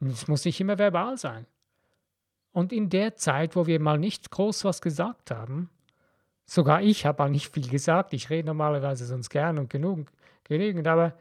Es 0.00 0.26
muss 0.26 0.44
nicht 0.44 0.60
immer 0.60 0.78
verbal 0.78 1.16
sein. 1.16 1.46
Und 2.50 2.72
in 2.72 2.90
der 2.90 3.14
Zeit, 3.14 3.54
wo 3.54 3.68
wir 3.68 3.78
mal 3.78 4.00
nicht 4.00 4.32
groß 4.32 4.64
was 4.64 4.82
gesagt 4.82 5.30
haben, 5.30 5.70
Sogar 6.50 6.80
ich 6.80 7.04
habe 7.04 7.22
auch 7.22 7.28
nicht 7.28 7.52
viel 7.52 7.68
gesagt. 7.68 8.14
Ich 8.14 8.30
rede 8.30 8.46
normalerweise 8.46 9.04
sonst 9.04 9.28
gern 9.28 9.58
und 9.58 9.68
genug, 9.68 10.10
genügend, 10.44 10.86
aber 10.86 11.12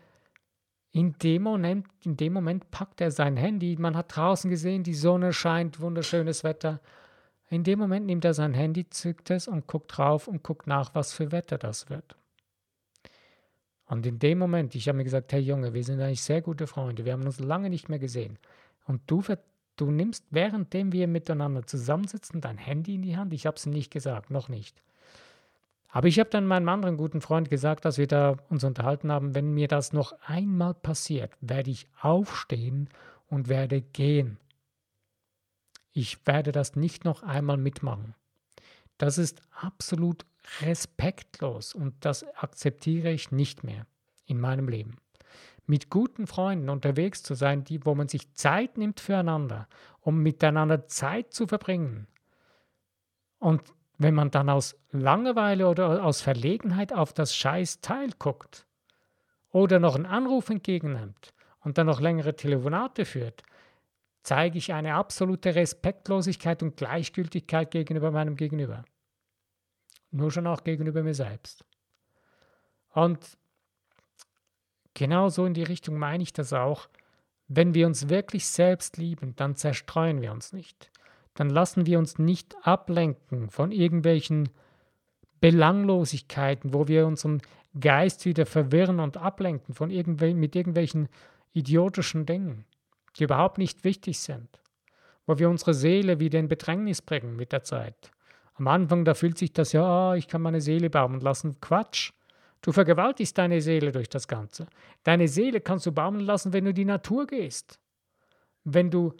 in 0.92 1.18
dem, 1.20 1.44
Moment, 1.44 1.86
in 2.06 2.16
dem 2.16 2.32
Moment 2.32 2.72
packt 2.72 3.02
er 3.02 3.12
sein 3.12 3.36
Handy. 3.36 3.76
Man 3.78 3.98
hat 3.98 4.16
draußen 4.16 4.50
gesehen, 4.50 4.84
die 4.84 4.94
Sonne 4.94 5.34
scheint, 5.34 5.82
wunderschönes 5.82 6.46
Wetter. 6.46 6.80
In 7.50 7.66
dem 7.66 7.78
Moment 7.78 8.06
nimmt 8.06 8.24
er 8.24 8.34
sein 8.34 8.54
Handy, 8.54 8.90
zückt 8.90 9.30
es 9.30 9.50
und 9.50 9.68
guckt 9.68 9.98
drauf 9.98 10.30
und 10.30 10.44
guckt 10.44 10.66
nach, 10.66 10.96
was 10.96 11.12
für 11.12 11.34
Wetter 11.34 11.58
das 11.58 11.90
wird. 11.90 12.16
Und 13.86 14.06
in 14.06 14.20
dem 14.20 14.40
Moment, 14.40 14.76
ich 14.76 14.88
habe 14.88 14.98
mir 14.98 15.04
gesagt, 15.04 15.34
hey 15.34 15.42
Junge, 15.42 15.74
wir 15.74 15.84
sind 15.84 16.00
eigentlich 16.00 16.22
sehr 16.22 16.42
gute 16.42 16.68
Freunde, 16.68 17.04
wir 17.04 17.12
haben 17.12 17.26
uns 17.26 17.42
lange 17.42 17.70
nicht 17.70 17.90
mehr 17.90 18.00
gesehen. 18.00 18.40
Und 18.86 19.02
du, 19.08 19.22
du 19.76 19.92
nimmst, 19.92 20.24
währenddem 20.32 20.94
wir 20.94 21.10
miteinander 21.10 21.68
zusammensitzen, 21.68 22.40
dein 22.40 22.58
Handy 22.58 22.96
in 22.96 23.02
die 23.02 23.18
Hand. 23.18 23.34
Ich 23.34 23.46
habe 23.46 23.58
es 23.58 23.66
nicht 23.66 23.92
gesagt, 23.92 24.32
noch 24.32 24.48
nicht. 24.48 24.82
Aber 25.90 26.08
ich 26.08 26.20
habe 26.20 26.30
dann 26.30 26.46
meinem 26.46 26.70
anderen 26.70 26.98
guten 26.98 27.22
Freund 27.22 27.50
gesagt, 27.50 27.86
dass 27.86 27.98
wir 27.98 28.08
da 28.08 28.36
uns 28.50 28.64
unterhalten 28.64 29.12
haben, 29.12 29.36
wenn 29.36 29.54
mir 29.54 29.68
das 29.68 29.94
noch 29.94 30.14
einmal 30.22 30.74
passiert, 30.74 31.32
werde 31.42 31.72
ich 31.72 31.88
aufstehen 32.02 32.90
und 33.28 33.48
werde 33.48 33.82
gehen. 33.82 34.38
Ich 35.94 36.26
werde 36.28 36.52
das 36.52 36.76
nicht 36.76 37.06
noch 37.06 37.24
einmal 37.24 37.58
mitmachen. 37.58 38.16
Das 38.98 39.18
ist 39.18 39.42
absolut 39.52 40.26
respektlos 40.62 41.74
und 41.74 41.94
das 42.02 42.24
akzeptiere 42.36 43.12
ich 43.12 43.32
nicht 43.32 43.64
mehr 43.64 43.86
in 44.26 44.40
meinem 44.40 44.68
Leben. 44.68 44.98
Mit 45.66 45.90
guten 45.90 46.28
Freunden 46.28 46.70
unterwegs 46.70 47.24
zu 47.24 47.34
sein, 47.34 47.64
die, 47.64 47.86
wo 47.86 47.94
man 47.96 48.08
sich 48.08 48.34
Zeit 48.34 48.78
nimmt 48.78 49.00
füreinander, 49.00 49.68
um 50.00 50.22
miteinander 50.22 50.88
Zeit 50.88 51.34
zu 51.34 51.48
verbringen 51.48 52.08
und 53.40 53.62
wenn 53.98 54.14
man 54.14 54.32
dann 54.32 54.50
aus 54.50 54.76
Langeweile 54.92 55.68
oder 55.68 56.04
aus 56.04 56.22
Verlegenheit 56.22 56.94
auf 56.94 57.14
das 57.14 57.36
scheiß 57.36 57.82
Teil 57.82 58.12
guckt 58.20 58.68
oder 59.50 59.80
noch 59.80 59.96
einen 59.96 60.06
Anruf 60.06 60.50
entgegennimmt 60.50 61.34
und 61.62 61.78
dann 61.78 61.88
noch 61.88 62.00
längere 62.00 62.36
Telefonate 62.36 63.06
führt, 63.06 63.44
zeige 64.22 64.58
ich 64.58 64.74
eine 64.74 64.94
absolute 64.96 65.56
Respektlosigkeit 65.56 66.62
und 66.62 66.78
Gleichgültigkeit 66.78 67.72
gegenüber 67.72 68.12
meinem 68.12 68.36
Gegenüber. 68.36 68.84
Nur 70.12 70.32
schon 70.32 70.48
auch 70.48 70.64
gegenüber 70.64 71.02
mir 71.02 71.14
selbst. 71.14 71.66
Und 72.90 73.38
genauso 74.94 75.46
in 75.46 75.54
die 75.54 75.64
Richtung 75.64 75.98
meine 75.98 76.24
ich 76.24 76.34
das 76.34 76.54
auch. 76.54 76.88
Wenn 77.48 77.74
wir 77.74 77.88
uns 77.88 78.10
wirklich 78.10 78.46
selbst 78.48 78.98
lieben, 78.98 79.36
dann 79.36 79.56
zerstreuen 79.56 80.22
wir 80.22 80.32
uns 80.32 80.54
nicht. 80.54 80.92
Dann 81.38 81.52
lassen 81.52 81.86
wir 81.86 82.00
uns 82.00 82.18
nicht 82.18 82.56
ablenken 82.64 83.52
von 83.52 83.72
irgendwelchen 83.72 84.50
Belanglosigkeiten, 85.40 86.74
wo 86.74 86.88
wir 86.88 87.06
unseren 87.06 87.44
Geist 87.80 88.26
wieder 88.26 88.48
verwirren 88.48 89.00
und 89.00 89.18
ablenken 89.18 89.76
von 89.76 89.92
irgendwel 89.92 90.34
mit 90.34 90.56
irgendwelchen 90.56 91.10
idiotischen 91.54 92.26
Dingen, 92.26 92.66
die 93.16 93.26
überhaupt 93.26 93.60
nicht 93.60 93.84
wichtig 93.84 94.18
sind, 94.18 94.48
wo 95.28 95.38
wir 95.38 95.48
unsere 95.48 95.76
Seele 95.76 96.20
wieder 96.20 96.40
in 96.40 96.48
Bedrängnis 96.48 97.04
bringen 97.04 97.36
mit 97.36 97.52
der 97.52 97.62
Zeit. 97.62 98.10
Am 98.56 98.68
Anfang, 98.68 99.06
da 99.06 99.14
fühlt 99.14 99.38
sich 99.38 99.54
das 99.54 99.74
ja, 99.74 99.84
ah, 99.84 100.16
ich 100.16 100.28
kann 100.28 100.42
meine 100.42 100.60
Seele 100.60 100.90
baumeln 100.90 101.22
lassen. 101.22 101.62
Quatsch. 101.62 102.14
Du 102.64 102.72
vergewaltigst 102.72 103.38
deine 103.38 103.62
Seele 103.62 103.92
durch 103.92 104.10
das 104.10 104.28
Ganze. 104.28 104.66
Deine 105.04 105.28
Seele 105.28 105.62
kannst 105.62 105.86
du 105.86 105.92
baumeln 105.92 106.26
lassen, 106.26 106.52
wenn 106.52 106.66
du 106.66 106.74
die 106.74 106.86
Natur 106.86 107.28
gehst. 107.28 107.80
Wenn 108.64 108.90
du 108.90 109.14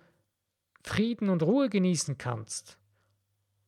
Frieden 0.88 1.30
und 1.30 1.44
Ruhe 1.44 1.70
genießen 1.70 2.18
kannst. 2.18 2.78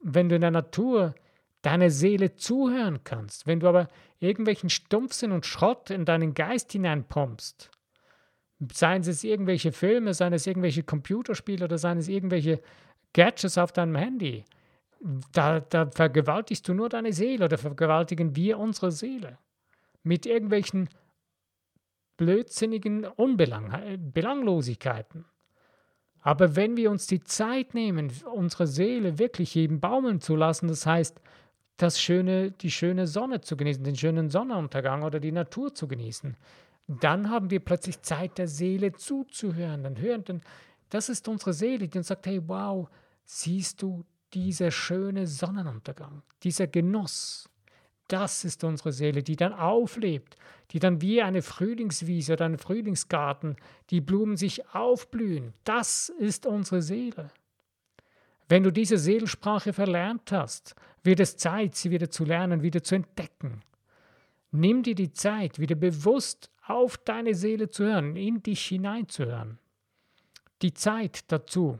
Wenn 0.01 0.29
du 0.29 0.35
in 0.35 0.41
der 0.41 0.51
Natur 0.51 1.13
deiner 1.61 1.89
Seele 1.89 2.35
zuhören 2.35 3.03
kannst. 3.03 3.47
Wenn 3.47 3.59
du 3.59 3.67
aber 3.67 3.87
irgendwelchen 4.19 4.69
Stumpfsinn 4.69 5.31
und 5.31 5.45
Schrott 5.45 5.89
in 5.89 6.05
deinen 6.05 6.33
Geist 6.33 6.71
hineinpumpst, 6.71 7.69
seien 8.71 9.01
es 9.01 9.23
irgendwelche 9.23 9.71
Filme, 9.71 10.13
seien 10.13 10.33
es 10.33 10.47
irgendwelche 10.47 10.83
Computerspiele 10.83 11.65
oder 11.65 11.77
seien 11.77 11.97
es 11.97 12.07
irgendwelche 12.07 12.61
Gadgets 13.13 13.57
auf 13.57 13.71
deinem 13.71 13.95
Handy, 13.95 14.45
da, 15.31 15.61
da 15.61 15.89
vergewaltigst 15.89 16.67
du 16.67 16.73
nur 16.73 16.89
deine 16.89 17.13
Seele 17.13 17.45
oder 17.45 17.57
vergewaltigen 17.57 18.35
wir 18.35 18.59
unsere 18.59 18.91
Seele 18.91 19.37
mit 20.03 20.25
irgendwelchen 20.25 20.89
blödsinnigen 22.17 23.05
Unbelanglosigkeiten. 23.05 25.23
Aber 26.21 26.55
wenn 26.55 26.75
wir 26.75 26.91
uns 26.91 27.07
die 27.07 27.23
Zeit 27.23 27.73
nehmen, 27.73 28.11
unsere 28.33 28.67
Seele 28.67 29.19
wirklich 29.19 29.55
eben 29.55 29.79
baumeln 29.79 30.19
zu 30.19 30.35
lassen, 30.35 30.67
das 30.67 30.85
heißt, 30.85 31.19
das 31.77 32.01
schöne, 32.01 32.51
die 32.51 32.71
schöne 32.71 33.07
Sonne 33.07 33.41
zu 33.41 33.55
genießen, 33.55 33.83
den 33.83 33.95
schönen 33.95 34.29
Sonnenuntergang 34.29 35.03
oder 35.03 35.19
die 35.19 35.31
Natur 35.31 35.73
zu 35.73 35.87
genießen, 35.87 36.35
dann 36.87 37.29
haben 37.29 37.51
wir 37.51 37.59
plötzlich 37.59 38.01
Zeit, 38.01 38.37
der 38.37 38.47
Seele 38.47 38.93
zuzuhören. 38.93 39.83
Dann 39.83 39.99
hören, 39.99 40.23
dann, 40.25 40.41
das 40.89 41.07
ist 41.07 41.27
unsere 41.27 41.53
Seele, 41.53 41.87
die 41.87 41.97
uns 41.97 42.07
sagt, 42.07 42.25
hey, 42.25 42.41
wow, 42.47 42.89
siehst 43.23 43.81
du 43.81 44.03
dieser 44.33 44.71
schöne 44.71 45.27
Sonnenuntergang, 45.27 46.23
dieser 46.43 46.67
Genuss. 46.67 47.48
Das 48.09 48.43
ist 48.43 48.63
unsere 48.63 48.91
Seele, 48.91 49.21
die 49.21 49.35
dann 49.35 49.53
auflebt, 49.53 50.35
die 50.71 50.79
dann 50.79 51.01
wie 51.01 51.21
eine 51.21 51.43
Frühlingswiese 51.43 52.33
oder 52.33 52.45
ein 52.45 52.57
Frühlingsgarten, 52.57 53.55
die 53.91 54.01
Blumen 54.01 54.35
sich 54.35 54.67
aufblühen. 54.73 55.53
Das 55.63 56.09
ist 56.09 56.47
unsere 56.47 56.81
Seele. 56.81 57.29
Wenn 58.47 58.63
du 58.63 58.71
diese 58.71 58.97
Seelsprache 58.97 59.73
verlernt 59.73 60.31
hast, 60.31 60.75
wird 61.03 61.19
es 61.19 61.37
Zeit, 61.37 61.75
sie 61.75 61.91
wieder 61.91 62.09
zu 62.09 62.25
lernen, 62.25 62.63
wieder 62.63 62.83
zu 62.83 62.95
entdecken. 62.95 63.61
Nimm 64.51 64.81
dir 64.81 64.95
die 64.95 65.13
Zeit, 65.13 65.59
wieder 65.59 65.75
bewusst 65.75 66.49
auf 66.65 66.97
deine 66.97 67.35
Seele 67.35 67.69
zu 67.69 67.83
hören, 67.83 68.15
in 68.15 68.41
dich 68.41 68.65
hineinzuhören. 68.65 69.59
Die 70.63 70.73
Zeit 70.73 71.31
dazu. 71.31 71.79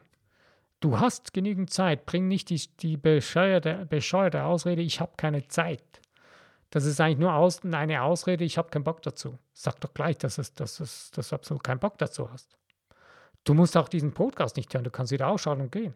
Du 0.80 1.00
hast 1.00 1.34
genügend 1.34 1.72
Zeit. 1.72 2.06
Bring 2.06 2.28
nicht 2.28 2.52
die, 2.52 2.62
die 2.82 2.98
bescheuerte, 2.98 3.88
bescheuerte 3.90 4.44
Ausrede, 4.44 4.84
ich 4.84 5.00
habe 5.02 5.14
keine 5.18 5.48
Zeit. 5.48 5.99
Das 6.70 6.86
ist 6.86 7.02
eigentlich 7.02 7.18
nur 7.18 7.34
aus, 7.34 7.64
eine 7.64 8.04
Ausrede, 8.04 8.44
ich 8.44 8.58
habe 8.58 8.70
keinen 8.70 8.84
Bock 8.84 9.02
dazu. 9.02 9.40
Sag 9.54 9.80
doch 9.82 9.94
gleich, 9.94 10.18
dass, 10.18 10.38
es, 10.38 10.54
dass, 10.54 10.80
es, 10.80 11.10
dass 11.12 11.30
du 11.30 11.36
absolut 11.36 11.64
keinen 11.64 11.80
Bock 11.80 11.98
dazu 11.98 12.32
hast. 12.32 12.58
Du 13.44 13.54
musst 13.54 13.76
auch 13.76 13.90
diesen 13.90 14.14
Podcast 14.14 14.58
nicht 14.58 14.74
hören, 14.74 14.84
du 14.84 14.92
kannst 14.92 15.12
wieder 15.12 15.28
ausschauen 15.28 15.62
und 15.62 15.72
gehen. 15.72 15.96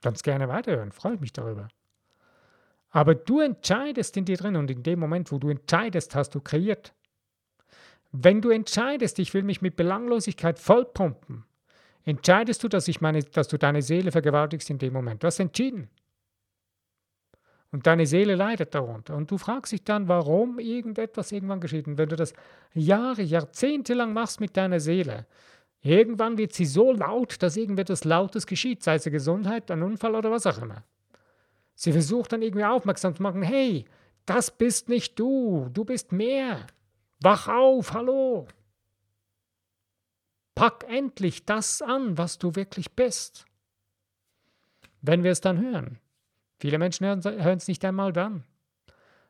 Kannst 0.00 0.22
gerne 0.22 0.48
weiterhören, 0.48 0.92
freue 0.92 1.18
mich 1.18 1.32
darüber. 1.32 1.68
Aber 2.90 3.14
du 3.14 3.40
entscheidest 3.40 4.16
in 4.16 4.24
dir 4.24 4.36
drin 4.36 4.56
und 4.56 4.70
in 4.70 4.82
dem 4.82 4.98
Moment, 4.98 5.30
wo 5.30 5.38
du 5.38 5.50
entscheidest, 5.50 6.14
hast 6.14 6.34
du 6.34 6.40
kreiert. 6.40 6.94
Wenn 8.12 8.40
du 8.40 8.48
entscheidest, 8.48 9.18
ich 9.18 9.34
will 9.34 9.42
mich 9.42 9.60
mit 9.60 9.76
Belanglosigkeit 9.76 10.58
vollpumpen, 10.58 11.44
entscheidest 12.04 12.62
du, 12.62 12.68
dass, 12.68 12.88
ich 12.88 13.02
meine, 13.02 13.22
dass 13.22 13.48
du 13.48 13.58
deine 13.58 13.82
Seele 13.82 14.12
vergewaltigst 14.12 14.70
in 14.70 14.78
dem 14.78 14.94
Moment. 14.94 15.22
Du 15.22 15.26
hast 15.26 15.40
entschieden. 15.40 15.90
Und 17.70 17.86
deine 17.86 18.06
Seele 18.06 18.34
leidet 18.34 18.74
darunter. 18.74 19.14
Und 19.14 19.30
du 19.30 19.36
fragst 19.36 19.72
dich 19.72 19.84
dann, 19.84 20.08
warum 20.08 20.58
irgendetwas 20.58 21.32
irgendwann 21.32 21.60
geschieht. 21.60 21.86
Und 21.86 21.98
wenn 21.98 22.08
du 22.08 22.16
das 22.16 22.32
Jahre, 22.72 23.22
Jahrzehnte 23.22 23.92
lang 23.92 24.14
machst 24.14 24.40
mit 24.40 24.56
deiner 24.56 24.80
Seele, 24.80 25.26
irgendwann 25.82 26.38
wird 26.38 26.54
sie 26.54 26.64
so 26.64 26.92
laut, 26.92 27.42
dass 27.42 27.56
irgendetwas 27.56 28.04
Lautes 28.04 28.46
geschieht, 28.46 28.82
sei 28.82 28.94
es 28.94 29.04
Gesundheit, 29.04 29.70
ein 29.70 29.82
Unfall 29.82 30.14
oder 30.14 30.30
was 30.30 30.46
auch 30.46 30.62
immer. 30.62 30.82
Sie 31.74 31.92
versucht 31.92 32.32
dann 32.32 32.42
irgendwie 32.42 32.64
aufmerksam 32.64 33.14
zu 33.14 33.22
machen, 33.22 33.42
hey, 33.42 33.84
das 34.24 34.50
bist 34.50 34.88
nicht 34.88 35.18
du, 35.18 35.68
du 35.72 35.84
bist 35.84 36.10
mehr. 36.10 36.66
Wach 37.20 37.48
auf, 37.48 37.92
hallo. 37.92 38.48
Pack 40.54 40.84
endlich 40.88 41.44
das 41.44 41.82
an, 41.82 42.18
was 42.18 42.38
du 42.38 42.54
wirklich 42.54 42.92
bist. 42.92 43.44
Wenn 45.02 45.22
wir 45.22 45.30
es 45.30 45.40
dann 45.40 45.60
hören. 45.60 46.00
Viele 46.58 46.78
Menschen 46.78 47.06
hören 47.06 47.58
es 47.58 47.68
nicht 47.68 47.84
einmal 47.84 48.12
dann. 48.12 48.44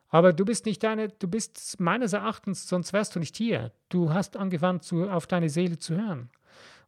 Aber 0.09 0.33
du 0.33 0.45
bist 0.45 0.65
nicht 0.65 0.83
deine, 0.83 1.09
du 1.11 1.29
bist 1.29 1.79
meines 1.79 2.15
Erachtens, 2.15 2.67
sonst 2.67 2.93
wärst 2.93 3.15
du 3.15 3.19
nicht 3.19 3.37
hier. 3.37 3.73
Du 3.91 4.13
hast 4.13 4.37
angefangen, 4.37 4.81
zu, 4.81 5.09
auf 5.11 5.27
deine 5.27 5.51
Seele 5.51 5.79
zu 5.79 5.97
hören. 5.97 6.31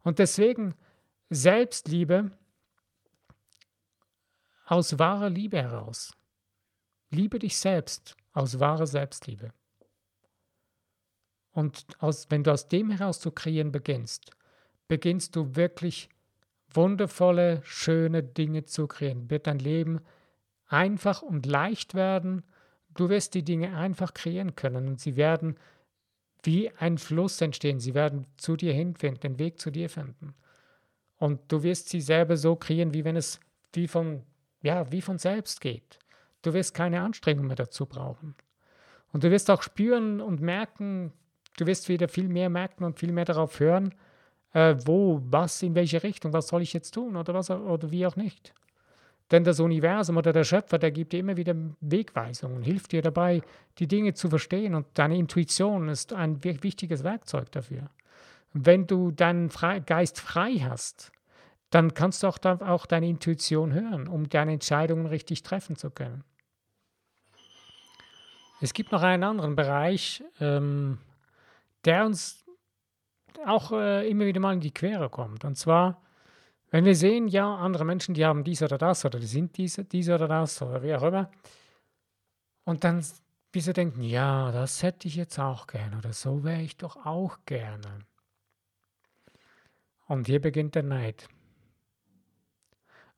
Und 0.03 0.17
deswegen 0.17 0.73
Selbstliebe 1.29 2.31
aus 4.65 4.97
wahrer 4.97 5.29
Liebe 5.29 5.57
heraus. 5.57 6.13
Liebe 7.11 7.39
dich 7.39 7.57
selbst 7.57 8.15
aus 8.33 8.59
wahrer 8.59 8.87
Selbstliebe. 8.87 9.53
Und 11.51 11.85
aus, 11.99 12.31
wenn 12.31 12.43
du 12.43 12.51
aus 12.51 12.69
dem 12.69 12.89
heraus 12.89 13.19
zu 13.19 13.31
kreieren 13.31 13.71
beginnst, 13.71 14.31
beginnst 14.87 15.35
du 15.35 15.55
wirklich 15.55 16.09
wundervolle, 16.69 17.61
schöne 17.63 18.23
Dinge 18.23 18.65
zu 18.65 18.87
kreieren. 18.87 19.29
Wird 19.29 19.47
dein 19.47 19.59
Leben 19.59 20.01
einfach 20.71 21.21
und 21.21 21.45
leicht 21.45 21.93
werden. 21.93 22.43
Du 22.95 23.09
wirst 23.09 23.33
die 23.33 23.43
Dinge 23.43 23.75
einfach 23.75 24.13
kreieren 24.13 24.55
können 24.55 24.87
und 24.87 24.99
sie 24.99 25.15
werden 25.15 25.57
wie 26.43 26.71
ein 26.71 26.97
Fluss 26.97 27.39
entstehen. 27.41 27.79
Sie 27.79 27.93
werden 27.93 28.25
zu 28.37 28.55
dir 28.55 28.73
hinfinden, 28.73 29.19
den 29.21 29.39
Weg 29.39 29.59
zu 29.59 29.69
dir 29.69 29.89
finden. 29.89 30.33
Und 31.17 31.39
du 31.51 31.63
wirst 31.63 31.89
sie 31.89 32.01
selber 32.01 32.35
so 32.35 32.55
kreieren, 32.55 32.93
wie 32.93 33.05
wenn 33.05 33.15
es 33.15 33.39
wie 33.73 33.87
von 33.87 34.23
ja, 34.63 34.91
wie 34.91 35.01
von 35.01 35.17
selbst 35.17 35.61
geht. 35.61 35.99
Du 36.41 36.53
wirst 36.53 36.73
keine 36.73 37.01
Anstrengung 37.01 37.47
mehr 37.47 37.55
dazu 37.55 37.85
brauchen. 37.85 38.35
Und 39.11 39.23
du 39.23 39.31
wirst 39.31 39.49
auch 39.49 39.61
spüren 39.61 40.21
und 40.21 40.41
merken, 40.41 41.13
du 41.57 41.65
wirst 41.65 41.89
wieder 41.89 42.07
viel 42.07 42.29
mehr 42.29 42.49
merken 42.49 42.83
und 42.83 42.99
viel 42.99 43.11
mehr 43.11 43.25
darauf 43.25 43.59
hören, 43.59 43.93
äh, 44.53 44.75
wo, 44.85 45.21
was, 45.25 45.61
in 45.63 45.75
welche 45.75 46.03
Richtung, 46.03 46.33
was 46.33 46.47
soll 46.47 46.61
ich 46.61 46.73
jetzt 46.73 46.91
tun 46.91 47.15
oder 47.15 47.33
was 47.33 47.49
oder 47.49 47.91
wie 47.91 48.05
auch 48.05 48.15
nicht. 48.15 48.53
Denn 49.31 49.45
das 49.45 49.61
Universum 49.61 50.17
oder 50.17 50.33
der 50.33 50.43
Schöpfer, 50.43 50.77
der 50.77 50.91
gibt 50.91 51.13
dir 51.13 51.21
immer 51.21 51.37
wieder 51.37 51.55
Wegweisungen 51.79 52.57
und 52.57 52.63
hilft 52.63 52.91
dir 52.91 53.01
dabei, 53.01 53.41
die 53.79 53.87
Dinge 53.87 54.13
zu 54.13 54.29
verstehen. 54.29 54.75
Und 54.75 54.87
deine 54.95 55.17
Intuition 55.17 55.87
ist 55.87 56.11
ein 56.11 56.43
wichtiges 56.43 57.03
Werkzeug 57.03 57.49
dafür. 57.51 57.89
Wenn 58.53 58.87
du 58.87 59.11
deinen 59.11 59.49
Geist 59.85 60.19
frei 60.19 60.55
hast, 60.55 61.13
dann 61.69 61.93
kannst 61.93 62.23
du 62.23 62.27
auch, 62.27 62.37
auch 62.43 62.85
deine 62.85 63.07
Intuition 63.07 63.71
hören, 63.71 64.09
um 64.09 64.27
deine 64.27 64.51
Entscheidungen 64.51 65.05
richtig 65.05 65.43
treffen 65.43 65.77
zu 65.77 65.89
können. 65.89 66.25
Es 68.59 68.73
gibt 68.73 68.91
noch 68.91 69.01
einen 69.01 69.23
anderen 69.23 69.55
Bereich, 69.55 70.21
ähm, 70.41 70.99
der 71.85 72.05
uns 72.05 72.45
auch 73.45 73.71
äh, 73.71 74.07
immer 74.09 74.25
wieder 74.25 74.41
mal 74.41 74.53
in 74.53 74.59
die 74.59 74.73
Quere 74.73 75.09
kommt. 75.09 75.45
Und 75.45 75.55
zwar, 75.55 76.01
wenn 76.71 76.85
wir 76.85 76.95
sehen, 76.95 77.27
ja, 77.27 77.55
andere 77.55 77.85
Menschen, 77.85 78.15
die 78.15 78.25
haben 78.25 78.43
dies 78.43 78.63
oder 78.63 78.77
das 78.77 79.05
oder 79.05 79.19
die 79.19 79.27
sind 79.27 79.55
dies, 79.57 79.79
dies 79.91 80.09
oder 80.09 80.27
das 80.27 80.61
oder 80.61 80.81
wie 80.81 80.95
auch 80.95 81.03
immer. 81.03 81.29
Und 82.63 82.83
dann 82.83 83.03
wie 83.53 83.59
sie 83.59 83.73
denken, 83.73 84.01
ja, 84.01 84.51
das 84.51 84.81
hätte 84.81 85.07
ich 85.07 85.15
jetzt 85.15 85.37
auch 85.37 85.67
gerne 85.67 85.97
oder 85.97 86.13
so 86.13 86.43
wäre 86.43 86.61
ich 86.61 86.77
doch 86.77 87.05
auch 87.05 87.37
gerne. 87.45 87.99
Und 90.07 90.27
hier 90.27 90.41
beginnt 90.41 90.75
der 90.75 90.83
Neid. 90.83 91.27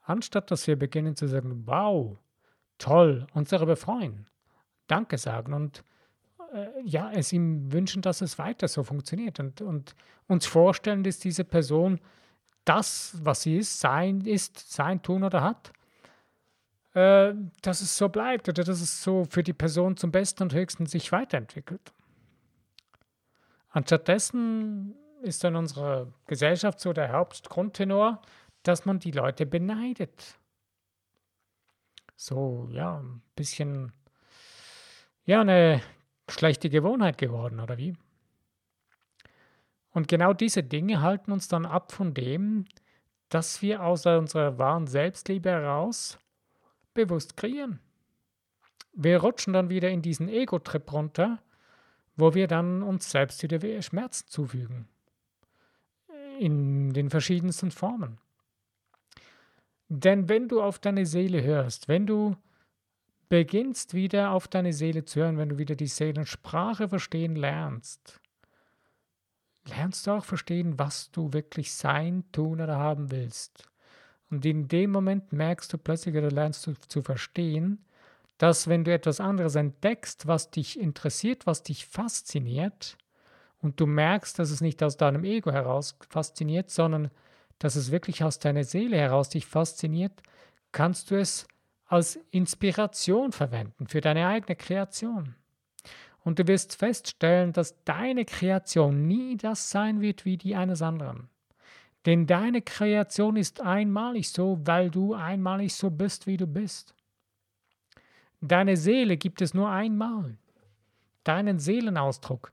Anstatt 0.02 0.52
dass 0.52 0.68
wir 0.68 0.78
beginnen 0.78 1.16
zu 1.16 1.28
sagen, 1.28 1.64
wow, 1.66 2.18
toll, 2.78 3.28
uns 3.34 3.50
darüber 3.50 3.76
freuen, 3.76 4.28
Danke 4.88 5.18
sagen 5.18 5.54
und 5.54 5.84
äh, 6.54 6.68
ja, 6.84 7.12
es 7.12 7.32
ihm 7.32 7.72
wünschen, 7.72 8.02
dass 8.02 8.22
es 8.22 8.38
weiter 8.38 8.68
so 8.68 8.84
funktioniert 8.84 9.40
und, 9.40 9.62
und 9.62 9.96
uns 10.28 10.46
vorstellen, 10.46 11.04
dass 11.04 11.20
diese 11.20 11.44
Person 11.44 12.00
das, 12.66 13.18
was 13.22 13.42
sie 13.44 13.58
ist, 13.58 13.80
sein 13.80 14.22
ist, 14.22 14.72
sein 14.72 15.02
tun 15.02 15.24
oder 15.24 15.42
hat, 15.42 15.74
äh, 16.94 17.34
dass 17.62 17.82
es 17.82 17.98
so 17.98 18.10
bleibt 18.10 18.48
oder 18.50 18.64
dass 18.64 18.82
es 18.82 19.04
so 19.04 19.26
für 19.26 19.44
die 19.44 19.54
Person 19.54 19.98
zum 19.98 20.12
Besten 20.12 20.44
und 20.44 20.54
Höchsten 20.54 20.86
sich 20.86 21.12
weiterentwickelt. 21.12 21.94
Anstattdessen 23.70 24.96
ist 25.22 25.44
in 25.44 25.56
unserer 25.56 26.08
Gesellschaft 26.28 26.80
so 26.80 26.94
der 26.94 27.12
Hauptgrundtenor, 27.12 28.22
dass 28.62 28.86
man 28.86 29.00
die 29.00 29.12
Leute 29.12 29.46
beneidet. 29.46 30.38
So, 32.16 32.70
ja, 32.72 33.00
ein 33.00 33.22
bisschen, 33.36 33.92
ja, 35.26 35.42
eine 35.42 35.82
schlechte 36.30 36.70
Gewohnheit 36.70 37.18
geworden, 37.18 37.60
oder 37.60 37.78
wie? 37.78 37.96
Und 39.94 40.08
genau 40.08 40.34
diese 40.34 40.64
Dinge 40.64 41.02
halten 41.02 41.32
uns 41.32 41.48
dann 41.48 41.66
ab 41.66 41.92
von 41.92 42.14
dem, 42.14 42.66
dass 43.30 43.62
wir 43.62 43.84
aus 43.84 44.06
unserer 44.06 44.58
wahren 44.58 44.88
Selbstliebe 44.88 45.50
heraus 45.50 46.20
bewusst 46.94 47.38
kreieren. 47.38 47.80
Wir 48.94 49.22
rutschen 49.22 49.54
dann 49.54 49.70
wieder 49.70 49.90
in 49.90 50.02
diesen 50.02 50.30
Ego-Trip 50.30 50.92
runter, 50.92 51.40
wo 52.16 52.36
wir 52.36 52.48
dann 52.48 52.84
uns 52.84 53.10
selbst 53.10 53.42
wieder 53.42 53.82
Schmerzen 53.82 54.28
zufügen. 54.28 54.88
In 56.40 56.94
den 56.94 57.10
verschiedensten 57.10 57.72
Formen. 57.72 58.20
Denn 59.90 60.30
wenn 60.30 60.48
du 60.48 60.62
auf 60.62 60.80
deine 60.80 61.06
Seele 61.06 61.44
hörst, 61.44 61.88
wenn 61.88 62.08
du 62.08 62.36
beginnst 63.30 63.94
wieder 63.94 64.32
auf 64.32 64.48
deine 64.48 64.74
Seele 64.74 65.06
zu 65.06 65.22
hören, 65.22 65.38
wenn 65.38 65.50
du 65.50 65.58
wieder 65.58 65.76
die 65.76 65.88
Seelensprache 65.88 66.88
verstehen 66.88 67.36
lernst, 67.36 68.20
lernst 69.68 70.08
du 70.08 70.12
auch 70.12 70.26
verstehen, 70.26 70.78
was 70.78 71.12
du 71.12 71.34
wirklich 71.34 71.74
sein, 71.74 72.24
tun 72.32 72.62
oder 72.62 72.78
haben 72.78 73.12
willst. 73.12 73.70
Und 74.30 74.46
in 74.46 74.68
dem 74.68 74.92
Moment 74.92 75.32
merkst 75.32 75.72
du 75.72 75.78
plötzlich 75.78 76.16
oder 76.16 76.32
lernst 76.32 76.66
du 76.68 76.74
zu 76.88 77.02
verstehen, 77.02 77.86
dass 78.38 78.68
wenn 78.68 78.84
du 78.84 78.92
etwas 78.92 79.20
anderes 79.20 79.56
entdeckst, 79.56 80.28
was 80.28 80.50
dich 80.52 80.80
interessiert, 80.80 81.46
was 81.46 81.64
dich 81.64 81.86
fasziniert, 81.86 82.98
und 83.64 83.80
du 83.80 83.86
merkst, 83.86 84.38
dass 84.38 84.52
es 84.52 84.60
nicht 84.60 84.84
aus 84.84 84.98
deinem 84.98 85.24
Ego 85.24 85.52
heraus 85.52 85.98
fasziniert, 86.10 86.70
sondern 86.70 87.10
dass 87.60 87.78
es 87.78 87.92
wirklich 87.92 88.22
aus 88.24 88.38
deiner 88.38 88.66
Seele 88.66 88.98
heraus 88.98 89.30
dich 89.30 89.46
fasziniert, 89.46 90.22
kannst 90.74 91.10
du 91.10 91.16
es 91.16 91.48
als 91.86 92.20
Inspiration 92.32 93.32
verwenden 93.32 93.88
für 93.88 94.02
deine 94.02 94.28
eigene 94.28 94.58
Kreation. 94.58 95.36
Und 96.24 96.40
du 96.40 96.48
wirst 96.48 96.76
feststellen, 96.76 97.52
dass 97.54 97.84
deine 97.84 98.26
Kreation 98.26 99.08
nie 99.08 99.36
das 99.36 99.70
sein 99.70 100.02
wird 100.02 100.26
wie 100.26 100.38
die 100.38 100.56
eines 100.56 100.82
anderen. 100.82 101.30
Denn 102.06 102.28
deine 102.28 102.62
Kreation 102.62 103.36
ist 103.36 103.62
einmalig 103.62 104.30
so, 104.30 104.60
weil 104.64 104.90
du 104.90 105.14
einmalig 105.14 105.74
so 105.74 105.90
bist, 105.90 106.28
wie 106.28 106.38
du 106.38 106.48
bist. 106.48 106.94
Deine 108.42 108.76
Seele 108.76 109.16
gibt 109.16 109.42
es 109.42 109.54
nur 109.54 109.70
einmal. 109.70 110.38
Deinen 111.24 111.60
Seelenausdruck, 111.60 112.52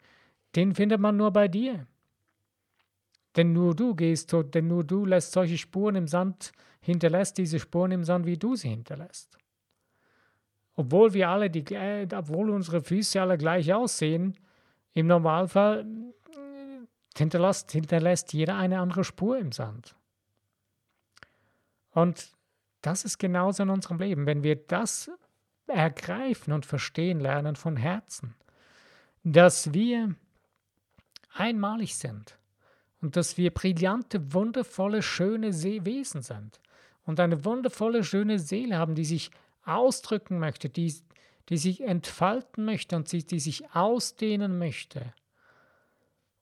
den 0.54 0.74
findet 0.74 1.00
man 1.00 1.16
nur 1.16 1.32
bei 1.32 1.48
dir. 1.48 1.86
Denn 3.36 3.52
nur 3.52 3.74
du 3.74 3.94
gehst, 3.94 4.32
denn 4.54 4.68
nur 4.68 4.84
du 4.84 5.04
lässt 5.04 5.32
solche 5.32 5.58
Spuren 5.58 5.96
im 5.96 6.06
Sand, 6.06 6.52
hinterlässt 6.80 7.38
diese 7.38 7.58
Spuren 7.58 7.92
im 7.92 8.04
Sand, 8.04 8.26
wie 8.26 8.36
du 8.36 8.54
sie 8.54 8.68
hinterlässt. 8.68 9.36
Obwohl 10.80 11.12
wir 11.12 11.28
alle 11.28 11.50
die, 11.50 11.74
äh, 11.74 12.08
obwohl 12.14 12.48
unsere 12.48 12.80
Füße 12.80 13.20
alle 13.20 13.36
gleich 13.36 13.70
aussehen, 13.70 14.38
im 14.94 15.08
Normalfall 15.08 15.86
hinterlässt, 17.14 17.70
hinterlässt 17.72 18.32
jeder 18.32 18.56
eine 18.56 18.80
andere 18.80 19.04
Spur 19.04 19.36
im 19.36 19.52
Sand. 19.52 19.94
Und 21.90 22.30
das 22.80 23.04
ist 23.04 23.18
genauso 23.18 23.62
in 23.62 23.68
unserem 23.68 23.98
Leben. 23.98 24.24
Wenn 24.24 24.42
wir 24.42 24.56
das 24.56 25.10
ergreifen 25.66 26.54
und 26.54 26.64
verstehen 26.64 27.20
lernen 27.20 27.56
von 27.56 27.76
Herzen, 27.76 28.34
dass 29.22 29.74
wir 29.74 30.14
einmalig 31.34 31.94
sind 31.94 32.38
und 33.02 33.16
dass 33.16 33.36
wir 33.36 33.52
brillante, 33.52 34.32
wundervolle, 34.32 35.02
schöne 35.02 35.52
Wesen 35.52 36.22
sind 36.22 36.58
und 37.04 37.20
eine 37.20 37.44
wundervolle, 37.44 38.02
schöne 38.02 38.38
Seele 38.38 38.78
haben, 38.78 38.94
die 38.94 39.04
sich 39.04 39.30
ausdrücken 39.64 40.38
möchte, 40.38 40.68
die, 40.68 40.94
die 41.48 41.58
sich 41.58 41.82
entfalten 41.82 42.64
möchte 42.64 42.96
und 42.96 43.10
die, 43.12 43.24
die 43.24 43.40
sich 43.40 43.74
ausdehnen 43.74 44.58
möchte, 44.58 45.12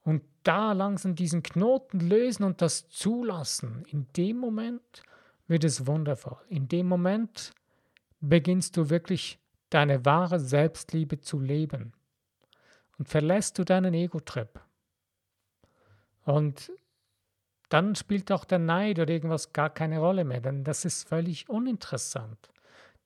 und 0.03 0.23
da 0.43 0.71
langsam 0.71 1.13
diesen 1.13 1.43
Knoten 1.43 1.99
lösen 1.99 2.43
und 2.43 2.61
das 2.61 2.89
zulassen, 2.89 3.85
in 3.89 4.07
dem 4.17 4.37
Moment 4.37 5.03
wird 5.47 5.63
es 5.63 5.85
wundervoll. 5.85 6.37
In 6.47 6.67
dem 6.67 6.87
Moment 6.87 7.53
beginnst 8.19 8.75
du 8.77 8.89
wirklich 8.89 9.39
deine 9.69 10.05
wahre 10.05 10.39
Selbstliebe 10.39 11.19
zu 11.19 11.39
leben 11.39 11.93
und 12.97 13.07
verlässt 13.07 13.59
du 13.59 13.63
deinen 13.63 13.93
Ego-Trip. 13.93 14.59
Und 16.25 16.71
dann 17.69 17.95
spielt 17.95 18.31
auch 18.31 18.45
der 18.45 18.59
Neid 18.59 18.97
oder 18.97 19.13
irgendwas 19.13 19.53
gar 19.53 19.69
keine 19.69 19.99
Rolle 19.99 20.23
mehr, 20.23 20.41
denn 20.41 20.63
das 20.63 20.85
ist 20.85 21.07
völlig 21.07 21.49
uninteressant. 21.49 22.49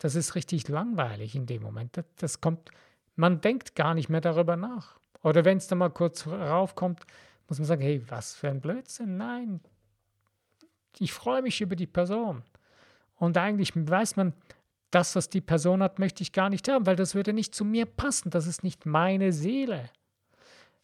Das 0.03 0.15
ist 0.15 0.35
richtig 0.35 0.67
langweilig 0.67 1.33
in 1.33 1.45
dem 1.45 1.61
Moment. 1.61 2.03
Das 2.17 2.41
kommt, 2.41 2.71
man 3.15 3.39
denkt 3.39 3.73
gar 3.73 3.93
nicht 3.93 4.09
mehr 4.09 4.19
darüber 4.19 4.57
nach. 4.57 4.99
Oder 5.21 5.45
wenn 5.45 5.59
es 5.59 5.67
dann 5.67 5.77
mal 5.77 5.91
kurz 5.91 6.27
raufkommt, 6.27 7.05
muss 7.47 7.57
man 7.57 7.65
sagen, 7.65 7.81
hey, 7.81 8.03
was 8.09 8.35
für 8.35 8.49
ein 8.49 8.59
Blödsinn. 8.59 9.15
Nein, 9.15 9.61
ich 10.99 11.13
freue 11.13 11.41
mich 11.41 11.61
über 11.61 11.77
die 11.77 11.87
Person. 11.87 12.43
Und 13.15 13.37
eigentlich 13.37 13.71
weiß 13.75 14.17
man, 14.17 14.33
das, 14.91 15.15
was 15.15 15.29
die 15.29 15.39
Person 15.39 15.81
hat, 15.81 15.99
möchte 15.99 16.21
ich 16.21 16.33
gar 16.33 16.49
nicht 16.49 16.67
haben, 16.67 16.85
weil 16.85 16.97
das 16.97 17.15
würde 17.15 17.31
nicht 17.31 17.55
zu 17.55 17.63
mir 17.63 17.85
passen. 17.85 18.29
Das 18.29 18.45
ist 18.45 18.61
nicht 18.61 18.85
meine 18.85 19.31
Seele. 19.31 19.89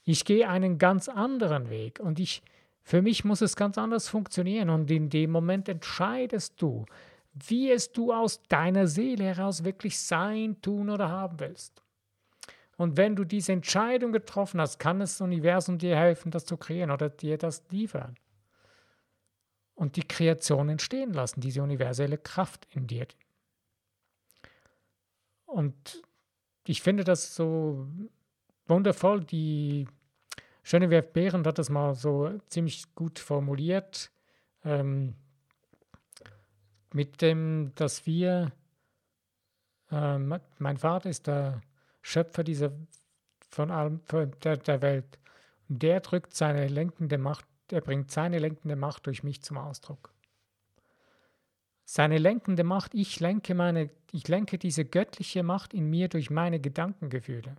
Ich 0.06 0.24
gehe 0.24 0.48
einen 0.48 0.78
ganz 0.78 1.10
anderen 1.10 1.70
Weg 1.70 2.00
und 2.00 2.22
ich, 2.22 2.42
für 2.84 3.02
mich 3.02 3.26
muss 3.26 3.42
es 3.42 3.58
ganz 3.58 3.78
anders 3.78 4.08
funktionieren. 4.08 4.70
Und 4.70 4.90
in 4.90 5.10
dem 5.10 5.32
Moment 5.32 5.68
entscheidest 5.68 6.62
du, 6.62 6.86
wie 7.34 7.72
es 7.72 7.92
du 7.92 8.14
aus 8.14 8.42
deiner 8.44 8.88
Seele 8.88 9.24
heraus 9.24 9.64
wirklich 9.64 10.00
sein, 10.00 10.62
tun 10.62 10.90
oder 10.90 11.10
haben 11.10 11.40
willst. 11.40 11.82
Und 12.78 12.96
wenn 12.96 13.16
du 13.16 13.26
diese 13.26 13.52
Entscheidung 13.52 14.14
getroffen 14.14 14.62
hast, 14.62 14.80
kann 14.80 15.00
das 15.00 15.20
Universum 15.20 15.78
dir 15.78 15.98
helfen, 15.98 16.32
das 16.32 16.46
zu 16.46 16.56
kreieren 16.56 16.92
oder 16.92 17.10
dir 17.10 17.38
das 17.38 17.64
liefern. 17.70 18.16
Und 19.76 19.96
die 19.96 20.08
Kreation 20.08 20.70
entstehen 20.70 21.14
lassen, 21.14 21.42
diese 21.42 21.62
universelle 21.62 22.18
Kraft 22.18 22.68
in 22.72 22.88
dir. 22.88 23.08
Und 25.46 26.04
ich 26.66 26.82
finde 26.82 27.04
das 27.04 27.36
so 27.36 27.88
wundervoll. 28.68 29.24
Die 29.26 29.88
Genevieve 30.64 31.02
Behrendt 31.02 31.48
hat 31.48 31.58
das 31.58 31.70
mal 31.70 31.96
so 31.96 32.40
ziemlich 32.48 32.94
gut 32.96 33.20
formuliert. 33.20 34.12
Ähm, 34.64 35.16
mit 36.94 37.22
dem, 37.22 37.72
dass 37.76 38.06
wir, 38.06 38.52
äh, 39.92 40.18
mein 40.18 40.78
Vater 40.78 41.10
ist 41.10 41.28
der 41.28 41.62
Schöpfer 42.02 42.44
dieser, 42.44 42.72
von 43.50 43.72
allem, 43.72 44.02
der, 44.44 44.58
der 44.58 44.82
Welt. 44.82 45.20
Und 45.68 45.84
der 45.84 46.00
drückt 46.00 46.34
seine 46.34 46.68
lenkende 46.68 47.18
Macht, 47.18 47.46
er 47.72 47.82
bringt 47.82 48.12
seine 48.12 48.40
lenkende 48.40 48.76
Macht 48.76 49.06
durch 49.06 49.24
mich 49.24 49.42
zum 49.42 49.58
Ausdruck. 49.58 50.14
Seine 51.86 52.20
lenkende 52.20 52.64
Macht, 52.64 52.94
ich 52.94 53.20
lenke 53.20 53.56
meine, 53.56 53.90
ich 54.12 54.28
lenke 54.28 54.58
diese 54.58 54.86
göttliche 54.86 55.44
Macht 55.44 55.74
in 55.74 55.90
mir 55.90 56.08
durch 56.08 56.30
meine 56.30 56.60
Gedankengefühle. 56.60 57.56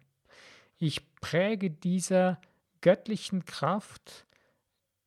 Ich 0.78 1.14
präge 1.16 1.70
dieser 1.70 2.40
göttlichen 2.80 3.44
Kraft 3.44 4.26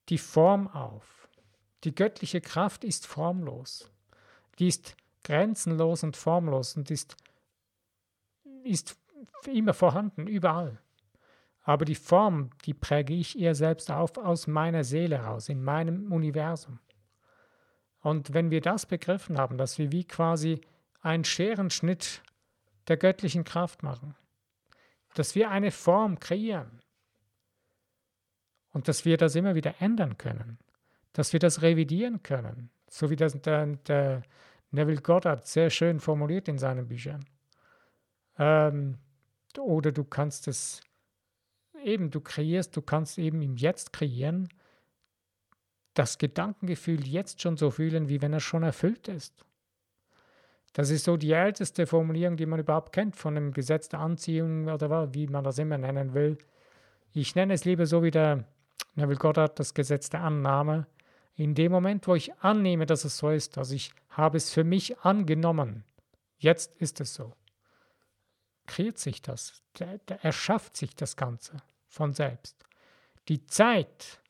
die 0.10 0.18
Form 0.18 0.68
auf. 0.68 1.30
Die 1.84 1.96
göttliche 1.96 2.42
Kraft 2.42 2.84
ist 2.84 3.08
formlos. 3.08 3.93
Die 4.60 4.68
ist 4.68 4.96
grenzenlos 5.24 6.04
und 6.04 6.18
formlos 6.18 6.76
und 6.76 6.92
ist, 6.92 7.16
ist 8.64 8.98
immer 9.48 9.74
vorhanden, 9.74 10.28
überall. 10.28 10.80
Aber 11.64 11.86
die 11.86 11.96
Form, 11.96 12.50
die 12.66 12.74
präge 12.74 13.14
ich 13.14 13.38
ihr 13.38 13.56
selbst 13.56 13.90
auf 13.90 14.18
aus 14.18 14.48
meiner 14.48 14.84
Seele 14.84 15.20
heraus, 15.20 15.50
in 15.50 15.64
meinem 15.64 16.12
Universum. 16.12 16.80
Und 18.02 18.34
wenn 18.34 18.52
wir 18.52 18.60
das 18.60 18.86
begriffen 18.86 19.38
haben, 19.38 19.58
dass 19.58 19.78
wir 19.78 19.92
wie 19.94 20.04
quasi 20.04 20.60
einen 21.02 21.24
Scherenschnitt 21.24 22.22
der 22.90 22.98
göttlichen 22.98 23.46
Kraft 23.46 23.82
machen, 23.82 24.16
dass 25.14 25.36
wir 25.36 25.50
eine 25.52 25.72
Form 25.72 26.20
kreieren 26.20 26.82
und 28.72 28.90
dass 28.90 29.06
wir 29.06 29.16
das 29.16 29.36
immer 29.36 29.56
wieder 29.56 29.76
ändern 29.80 30.18
können, 30.18 30.60
dass 31.14 31.32
wir 31.32 31.40
das 31.40 31.62
revidieren 31.62 32.24
können, 32.24 32.72
so 32.94 33.10
wie 33.10 33.16
das 33.16 33.34
der, 33.42 33.66
der 33.88 34.22
Neville 34.70 35.02
Goddard 35.02 35.48
sehr 35.48 35.72
schön 35.72 36.00
formuliert 36.00 36.48
in 36.48 36.60
seinen 36.60 36.88
Büchern. 36.88 37.26
Ähm, 38.38 39.00
oder 39.58 39.92
du 39.92 40.04
kannst 40.04 40.48
es 40.48 40.82
eben, 41.84 42.12
du 42.12 42.22
kreierst, 42.22 42.76
du 42.78 42.82
kannst 42.84 43.18
eben 43.18 43.42
im 43.42 43.58
Jetzt 43.58 43.94
kreieren, 43.94 44.48
das 45.96 46.20
Gedankengefühl 46.20 47.06
jetzt 47.08 47.42
schon 47.42 47.58
so 47.58 47.72
fühlen, 47.72 48.10
wie 48.10 48.22
wenn 48.22 48.34
er 48.34 48.40
schon 48.40 48.64
erfüllt 48.64 49.08
ist. 49.08 49.44
Das 50.74 50.92
ist 50.92 51.06
so 51.06 51.18
die 51.18 51.32
älteste 51.32 51.88
Formulierung, 51.88 52.38
die 52.38 52.46
man 52.46 52.60
überhaupt 52.60 52.94
kennt 52.94 53.16
von 53.16 53.36
dem 53.36 53.54
Gesetz 53.54 53.90
der 53.90 54.00
Anziehung 54.02 54.68
oder 54.68 55.14
wie 55.14 55.28
man 55.28 55.44
das 55.44 55.58
immer 55.58 55.78
nennen 55.78 56.14
will. 56.14 56.38
Ich 57.12 57.36
nenne 57.36 57.54
es 57.54 57.66
lieber 57.66 57.86
so 57.88 58.04
wie 58.04 58.12
der 58.12 58.46
Neville 58.96 59.20
Goddard 59.20 59.60
das 59.60 59.74
Gesetz 59.74 60.10
der 60.10 60.22
Annahme. 60.22 60.88
In 61.36 61.56
dem 61.56 61.72
Moment, 61.72 62.08
wo 62.08 62.16
ich 62.16 62.34
annehme, 62.36 62.86
dass 62.86 63.06
es 63.06 63.18
so 63.18 63.30
ist, 63.30 63.58
also 63.58 63.74
ich 63.74 63.92
habe 64.10 64.38
es 64.38 64.52
für 64.52 64.64
mich 64.64 65.00
angenommen, 65.00 65.84
jetzt 66.38 66.76
ist 66.78 67.02
es 67.02 67.14
so, 67.14 67.34
kreiert 68.68 69.00
sich 69.00 69.22
das, 69.22 69.64
der, 69.80 69.98
der 70.00 70.24
erschafft 70.24 70.78
sich 70.78 70.96
das 70.96 71.16
Ganze 71.16 71.58
von 71.88 72.14
selbst. 72.14 72.64
Die 73.28 73.46
Zeit, 73.46 74.22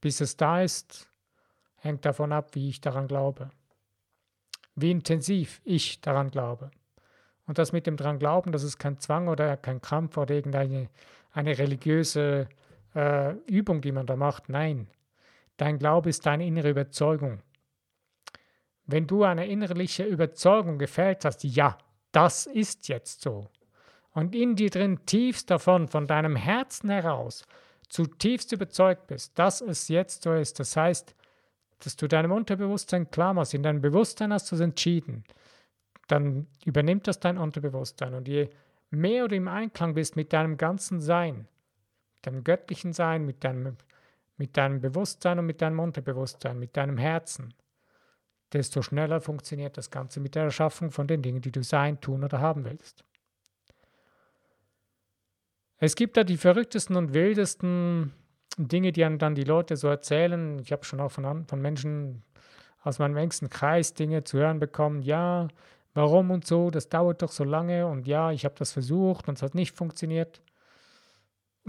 bis 0.00 0.20
es 0.20 0.36
da 0.36 0.62
ist, 0.62 1.08
hängt 1.76 2.04
davon 2.04 2.32
ab, 2.32 2.54
wie 2.54 2.68
ich 2.68 2.80
daran 2.80 3.08
glaube. 3.08 3.50
Wie 4.74 4.90
intensiv 4.90 5.60
ich 5.64 6.00
daran 6.00 6.30
glaube. 6.30 6.70
Und 7.46 7.58
das 7.58 7.72
mit 7.72 7.86
dem 7.86 7.96
daran 7.96 8.18
glauben, 8.18 8.52
das 8.52 8.62
ist 8.62 8.78
kein 8.78 8.98
Zwang 9.00 9.28
oder 9.28 9.56
kein 9.56 9.80
Krampf 9.80 10.16
oder 10.18 10.34
irgendeine 10.34 10.88
eine 11.32 11.58
religiöse 11.58 12.48
äh, 12.94 13.32
Übung, 13.46 13.80
die 13.80 13.92
man 13.92 14.06
da 14.06 14.16
macht. 14.16 14.48
Nein, 14.48 14.88
dein 15.58 15.78
Glaube 15.78 16.08
ist 16.08 16.24
deine 16.24 16.46
innere 16.46 16.70
Überzeugung. 16.70 17.42
Wenn 18.86 19.06
du 19.06 19.24
eine 19.24 19.46
innerliche 19.46 20.04
Überzeugung 20.04 20.78
gefällt 20.78 21.26
hast, 21.26 21.44
ja, 21.44 21.76
das 22.10 22.46
ist 22.46 22.88
jetzt 22.88 23.20
so, 23.20 23.48
und 24.18 24.34
in 24.34 24.56
dir 24.56 24.70
drin 24.70 25.04
tiefst 25.06 25.48
davon, 25.48 25.86
von 25.86 26.08
deinem 26.08 26.34
Herzen 26.34 26.90
heraus, 26.90 27.44
zutiefst 27.88 28.50
überzeugt 28.52 29.06
bist, 29.06 29.38
dass 29.38 29.60
es 29.60 29.86
jetzt 29.86 30.22
so 30.22 30.32
ist, 30.34 30.58
das 30.58 30.76
heißt, 30.76 31.14
dass 31.80 31.96
du 31.96 32.08
deinem 32.08 32.32
Unterbewusstsein 32.32 33.10
klar 33.10 33.34
machst, 33.34 33.54
in 33.54 33.62
deinem 33.62 33.80
Bewusstsein 33.80 34.32
hast 34.32 34.50
du 34.50 34.56
es 34.56 34.60
entschieden, 34.60 35.22
dann 36.08 36.48
übernimmt 36.64 37.06
das 37.06 37.20
dein 37.20 37.38
Unterbewusstsein. 37.38 38.14
Und 38.14 38.26
je 38.26 38.48
mehr 38.90 39.28
du 39.28 39.36
im 39.36 39.46
Einklang 39.46 39.94
bist 39.94 40.16
mit 40.16 40.32
deinem 40.32 40.56
ganzen 40.56 41.00
Sein, 41.00 41.46
deinem 42.22 42.42
göttlichen 42.42 42.92
Sein, 42.92 43.24
mit 43.24 43.44
deinem, 43.44 43.76
mit 44.38 44.56
deinem 44.56 44.80
Bewusstsein 44.80 45.38
und 45.38 45.46
mit 45.46 45.60
deinem 45.60 45.80
Unterbewusstsein, 45.80 46.58
mit 46.58 46.76
deinem 46.76 46.96
Herzen, 46.96 47.54
desto 48.52 48.82
schneller 48.82 49.20
funktioniert 49.20 49.76
das 49.76 49.90
Ganze 49.90 50.20
mit 50.20 50.34
der 50.34 50.44
Erschaffung 50.44 50.90
von 50.90 51.06
den 51.06 51.22
Dingen, 51.22 51.42
die 51.42 51.52
du 51.52 51.62
sein, 51.62 52.00
tun 52.00 52.24
oder 52.24 52.40
haben 52.40 52.64
willst. 52.64 53.04
Es 55.78 55.94
gibt 55.94 56.16
da 56.16 56.24
die 56.24 56.36
verrücktesten 56.36 56.96
und 56.96 57.14
wildesten 57.14 58.12
Dinge, 58.56 58.90
die 58.90 59.02
dann 59.18 59.34
die 59.34 59.44
Leute 59.44 59.76
so 59.76 59.88
erzählen. 59.88 60.58
Ich 60.58 60.72
habe 60.72 60.84
schon 60.84 61.00
auch 61.00 61.12
von, 61.12 61.46
von 61.46 61.60
Menschen 61.60 62.24
aus 62.82 62.98
meinem 62.98 63.16
engsten 63.16 63.50
Kreis 63.50 63.94
Dinge 63.94 64.24
zu 64.24 64.38
hören 64.38 64.58
bekommen. 64.58 65.02
Ja, 65.02 65.48
warum 65.94 66.30
und 66.30 66.46
so, 66.46 66.70
das 66.70 66.88
dauert 66.88 67.22
doch 67.22 67.30
so 67.30 67.44
lange 67.44 67.86
und 67.86 68.06
ja, 68.06 68.32
ich 68.32 68.44
habe 68.44 68.54
das 68.58 68.72
versucht 68.72 69.28
und 69.28 69.36
es 69.36 69.42
hat 69.42 69.54
nicht 69.54 69.76
funktioniert. 69.76 70.40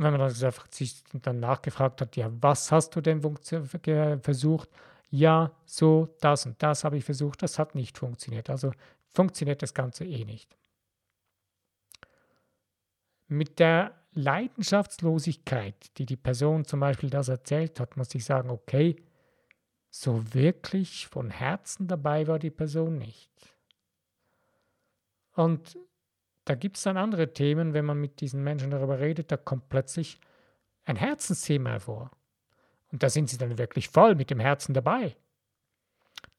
Wenn 0.02 0.14
man 0.14 0.22
dann 0.22 0.54
sich 0.72 1.04
dann 1.12 1.42
nachgefragt 1.42 2.00
hat, 2.00 2.16
ja, 2.16 2.32
was 2.40 2.72
hast 2.72 2.96
du 2.96 3.02
denn 3.02 3.22
versucht? 4.22 4.70
Ja, 5.10 5.52
so, 5.66 6.16
das 6.22 6.46
und 6.46 6.64
das 6.64 6.86
habe 6.86 6.98
ich 6.98 7.04
versucht, 7.04 7.44
das 7.44 7.60
hat 7.60 7.76
nicht 7.76 7.98
funktioniert. 7.98 8.50
Also 8.50 8.72
funktioniert 9.14 9.62
das 9.62 9.74
Ganze 9.74 10.06
eh 10.06 10.24
nicht. 10.24 10.56
Mit 13.28 13.60
der 13.60 13.94
Leidenschaftslosigkeit, 14.14 15.98
die 15.98 16.06
die 16.06 16.16
Person 16.16 16.64
zum 16.64 16.80
Beispiel 16.80 17.10
das 17.10 17.28
erzählt 17.28 17.82
hat, 17.82 17.98
muss 17.98 18.16
ich 18.16 18.24
sagen, 18.24 18.50
okay, 18.50 18.96
so 19.90 20.34
wirklich 20.34 21.08
von 21.08 21.30
Herzen 21.30 21.90
dabei 21.90 22.26
war 22.28 22.40
die 22.40 22.52
Person 22.52 22.98
nicht. 22.98 23.32
Und 25.34 25.78
da 26.50 26.56
gibt 26.56 26.78
es 26.78 26.84
dann 26.84 26.98
andere 26.98 27.32
Themen, 27.32 27.76
wenn 27.76 27.86
man 27.86 28.02
mit 28.02 28.22
diesen 28.22 28.44
Menschen 28.44 28.72
darüber 28.72 29.00
redet, 29.00 29.32
da 29.32 29.38
kommt 29.38 29.70
plötzlich 29.70 30.20
ein 30.84 30.96
Herzensthema 30.96 31.70
hervor. 31.70 32.10
Und 32.92 33.04
da 33.04 33.10
sind 33.12 33.30
sie 33.30 33.38
dann 33.38 33.60
wirklich 33.60 33.90
voll 33.90 34.16
mit 34.16 34.32
dem 34.32 34.40
Herzen 34.40 34.74
dabei. 34.74 35.16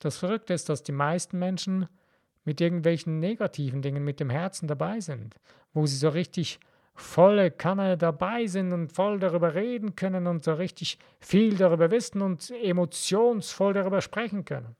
Das 0.00 0.16
Verrückte 0.16 0.52
ist, 0.52 0.68
dass 0.68 0.82
die 0.82 0.90
meisten 0.90 1.38
Menschen 1.38 1.86
mit 2.42 2.60
irgendwelchen 2.60 3.20
negativen 3.20 3.82
Dingen 3.82 4.02
mit 4.02 4.18
dem 4.18 4.30
Herzen 4.30 4.66
dabei 4.66 4.98
sind, 4.98 5.36
wo 5.74 5.86
sie 5.86 5.96
so 5.96 6.08
richtig 6.08 6.58
volle 6.92 7.52
Kanne 7.52 7.96
dabei 7.96 8.48
sind 8.48 8.72
und 8.72 8.92
voll 8.92 9.20
darüber 9.20 9.54
reden 9.54 9.94
können 9.94 10.26
und 10.26 10.42
so 10.42 10.54
richtig 10.54 10.98
viel 11.20 11.56
darüber 11.56 11.92
wissen 11.92 12.20
und 12.20 12.50
emotionsvoll 12.50 13.74
darüber 13.74 14.00
sprechen 14.00 14.44
können. 14.44 14.74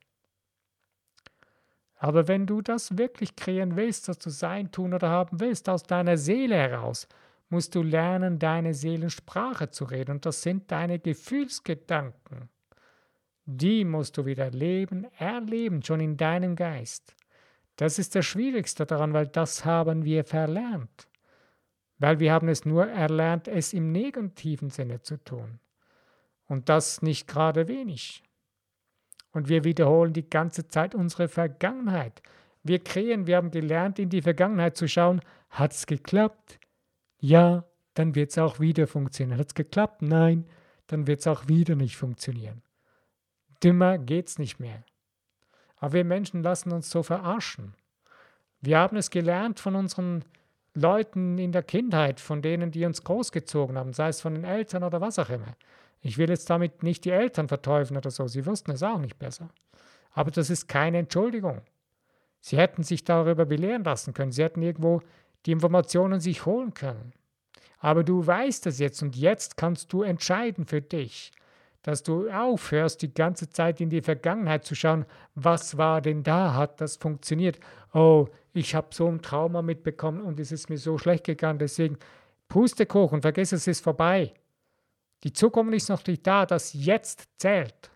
Aber 2.00 2.26
wenn 2.26 2.46
du 2.46 2.62
das 2.62 2.98
wirklich 2.98 3.36
kreieren 3.36 3.76
willst, 3.76 4.08
dass 4.08 4.18
du 4.18 4.30
sein, 4.30 4.72
tun 4.72 4.94
oder 4.94 5.08
haben 5.08 5.38
willst, 5.38 5.68
aus 5.68 5.84
deiner 5.84 6.16
Seele 6.16 6.56
heraus, 6.56 7.06
musst 7.48 7.74
du 7.74 7.82
lernen, 7.82 8.38
deine 8.38 8.74
Seelensprache 8.74 9.70
zu 9.70 9.84
reden. 9.84 10.12
Und 10.12 10.26
das 10.26 10.42
sind 10.42 10.70
deine 10.70 10.98
Gefühlsgedanken. 10.98 12.48
Die 13.44 13.84
musst 13.84 14.16
du 14.16 14.24
wieder 14.24 14.50
leben, 14.50 15.06
erleben, 15.18 15.82
schon 15.82 16.00
in 16.00 16.16
deinem 16.16 16.56
Geist. 16.56 17.14
Das 17.76 17.98
ist 17.98 18.14
das 18.14 18.24
Schwierigste 18.26 18.86
daran, 18.86 19.12
weil 19.12 19.26
das 19.26 19.64
haben 19.64 20.04
wir 20.04 20.24
verlernt 20.24 21.10
weil 22.00 22.18
wir 22.18 22.32
haben 22.32 22.48
es 22.48 22.64
nur 22.64 22.88
erlernt, 22.88 23.46
es 23.46 23.72
im 23.74 23.92
negativen 23.92 24.70
Sinne 24.70 25.02
zu 25.02 25.22
tun. 25.22 25.60
Und 26.46 26.68
das 26.68 27.02
nicht 27.02 27.28
gerade 27.28 27.68
wenig. 27.68 28.24
Und 29.32 29.48
wir 29.48 29.64
wiederholen 29.64 30.12
die 30.12 30.28
ganze 30.28 30.68
Zeit 30.68 30.94
unsere 30.94 31.28
Vergangenheit. 31.28 32.22
Wir 32.62 32.82
kreieren, 32.82 33.26
wir 33.26 33.36
haben 33.36 33.50
gelernt, 33.50 33.98
in 33.98 34.10
die 34.10 34.22
Vergangenheit 34.22 34.76
zu 34.76 34.88
schauen. 34.88 35.20
Hat 35.50 35.72
es 35.72 35.86
geklappt? 35.86 36.58
Ja, 37.18 37.64
dann 37.94 38.14
wird 38.14 38.30
es 38.30 38.38
auch 38.38 38.60
wieder 38.60 38.86
funktionieren. 38.86 39.38
Hat 39.38 39.48
es 39.48 39.54
geklappt? 39.54 40.02
Nein, 40.02 40.46
dann 40.88 41.06
wird 41.06 41.20
es 41.20 41.26
auch 41.26 41.48
wieder 41.48 41.74
nicht 41.74 41.96
funktionieren. 41.96 42.62
Dümmer 43.62 43.98
geht's 43.98 44.38
nicht 44.38 44.58
mehr. 44.58 44.84
Aber 45.76 45.94
wir 45.94 46.04
Menschen 46.04 46.42
lassen 46.42 46.72
uns 46.72 46.90
so 46.90 47.02
verarschen. 47.02 47.74
Wir 48.60 48.78
haben 48.78 48.96
es 48.96 49.10
gelernt 49.10 49.60
von 49.60 49.74
unseren 49.74 50.24
Leuten 50.74 51.38
in 51.38 51.52
der 51.52 51.62
Kindheit, 51.62 52.20
von 52.20 52.42
denen, 52.42 52.70
die 52.70 52.84
uns 52.84 53.02
großgezogen 53.02 53.76
haben, 53.78 53.92
sei 53.92 54.08
es 54.08 54.20
von 54.20 54.34
den 54.34 54.44
Eltern 54.44 54.84
oder 54.84 55.00
was 55.00 55.18
auch 55.18 55.30
immer. 55.30 55.56
Ich 56.00 56.18
will 56.18 56.30
jetzt 56.30 56.48
damit 56.48 56.82
nicht 56.82 57.04
die 57.04 57.10
Eltern 57.10 57.48
verteufeln 57.48 57.98
oder 57.98 58.10
so, 58.10 58.26
sie 58.26 58.46
wussten 58.46 58.70
es 58.70 58.82
auch 58.82 58.98
nicht 58.98 59.18
besser. 59.18 59.50
Aber 60.12 60.30
das 60.30 60.50
ist 60.50 60.68
keine 60.68 60.98
Entschuldigung. 60.98 61.60
Sie 62.40 62.56
hätten 62.56 62.82
sich 62.82 63.04
darüber 63.04 63.44
belehren 63.44 63.84
lassen 63.84 64.14
können, 64.14 64.32
sie 64.32 64.42
hätten 64.42 64.62
irgendwo 64.62 65.02
die 65.46 65.52
Informationen 65.52 66.20
sich 66.20 66.46
holen 66.46 66.74
können. 66.74 67.12
Aber 67.78 68.04
du 68.04 68.26
weißt 68.26 68.66
es 68.66 68.78
jetzt 68.78 69.02
und 69.02 69.16
jetzt 69.16 69.56
kannst 69.56 69.92
du 69.92 70.02
entscheiden 70.02 70.66
für 70.66 70.82
dich 70.82 71.32
dass 71.82 72.02
du 72.02 72.30
aufhörst, 72.30 73.02
die 73.02 73.12
ganze 73.12 73.48
Zeit 73.48 73.80
in 73.80 73.90
die 73.90 74.02
Vergangenheit 74.02 74.64
zu 74.64 74.74
schauen, 74.74 75.06
was 75.34 75.78
war 75.78 76.00
denn 76.00 76.22
da, 76.22 76.54
hat 76.54 76.80
das 76.80 76.96
funktioniert? 76.96 77.58
Oh, 77.94 78.28
ich 78.52 78.74
habe 78.74 78.88
so 78.90 79.06
ein 79.06 79.22
Trauma 79.22 79.62
mitbekommen 79.62 80.20
und 80.20 80.38
es 80.40 80.52
ist 80.52 80.68
mir 80.68 80.76
so 80.76 80.98
schlecht 80.98 81.24
gegangen, 81.24 81.58
deswegen 81.58 81.98
Pustekuchen, 82.48 83.22
vergiss 83.22 83.52
es, 83.52 83.66
ist 83.66 83.82
vorbei. 83.82 84.34
Die 85.24 85.32
Zukunft 85.32 85.74
ist 85.74 85.88
noch 85.88 86.04
nicht 86.06 86.26
da, 86.26 86.46
das 86.46 86.72
Jetzt 86.72 87.28
zählt. 87.38 87.90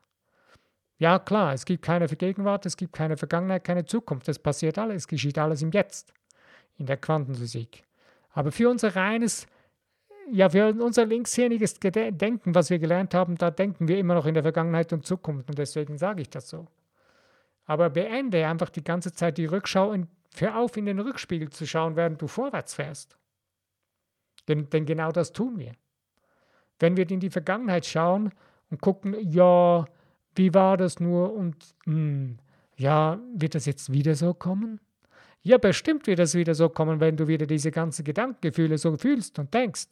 Ja 0.99 1.19
klar, 1.19 1.53
es 1.53 1.65
gibt 1.65 1.85
keine 1.85 2.07
Gegenwart, 2.07 2.67
es 2.67 2.77
gibt 2.77 2.93
keine 2.93 3.17
Vergangenheit, 3.17 3.65
keine 3.65 3.85
Zukunft, 3.85 4.29
es 4.29 4.39
passiert 4.39 4.79
alles, 4.79 5.03
es 5.03 5.09
geschieht 5.09 5.39
alles 5.39 5.63
im 5.63 5.73
Jetzt, 5.73 6.13
in 6.79 6.87
der 6.87 6.97
Quantenphysik. 6.97 7.83
Aber 8.31 8.53
für 8.53 8.69
unser 8.69 8.95
reines 8.95 9.47
ja, 10.31 10.49
für 10.49 10.69
unser 10.69 11.07
linkshirniges 11.07 11.79
Denken, 11.81 12.55
was 12.55 12.71
wir 12.71 12.79
gelernt 12.79 13.15
haben, 13.15 13.37
da 13.37 13.51
denken 13.51 13.89
wir 13.89 13.99
immer 13.99 14.15
noch 14.15 14.27
in 14.27 14.35
der 14.35 14.43
Vergangenheit 14.43 14.93
und 14.93 15.05
Zukunft 15.05 15.49
und 15.49 15.59
deswegen 15.59 15.99
sage 15.99 16.23
ich 16.23 16.31
das 16.31 16.49
so. 16.49 16.67
Aber 17.67 17.91
beende 17.91 18.47
einfach 18.47 18.71
die 18.71 18.85
ganze 18.85 19.13
Zeit 19.13 19.39
die 19.39 19.47
Rückschau 19.47 19.91
und 19.91 20.09
hör 20.37 20.59
auf, 20.59 20.77
in 20.77 20.87
den 20.87 20.99
Rückspiegel 20.99 21.51
zu 21.51 21.67
schauen, 21.67 21.97
während 21.97 22.21
du 22.21 22.27
vorwärts 22.27 22.75
fährst. 22.75 23.17
Denn, 24.49 24.69
denn 24.71 24.85
genau 24.85 25.13
das 25.13 25.33
tun 25.33 25.59
wir. 25.59 25.73
Wenn 26.79 26.97
wir 26.97 27.09
in 27.11 27.21
die 27.21 27.31
Vergangenheit 27.31 27.87
schauen 27.87 28.31
und 28.71 28.81
gucken, 28.81 29.17
ja, 29.21 29.85
wie 30.35 30.55
war 30.55 30.77
das 30.77 31.01
nur 31.01 31.33
und 31.33 31.57
mh, 31.87 31.95
hm, 31.95 32.39
ja, 32.77 33.21
wird 33.35 33.55
das 33.55 33.67
jetzt 33.67 33.93
wieder 33.93 34.15
so 34.15 34.35
kommen? 34.35 34.81
Ja, 35.43 35.59
bestimmt 35.59 36.07
wird 36.07 36.19
das 36.19 36.35
wieder 36.35 36.55
so 36.55 36.69
kommen, 36.69 37.01
wenn 37.01 37.17
du 37.17 37.29
wieder 37.29 37.47
diese 37.47 37.71
ganzen 37.71 38.05
Gedankengefühle 38.05 38.79
so 38.79 38.97
fühlst 38.97 39.39
und 39.39 39.53
denkst. 39.53 39.89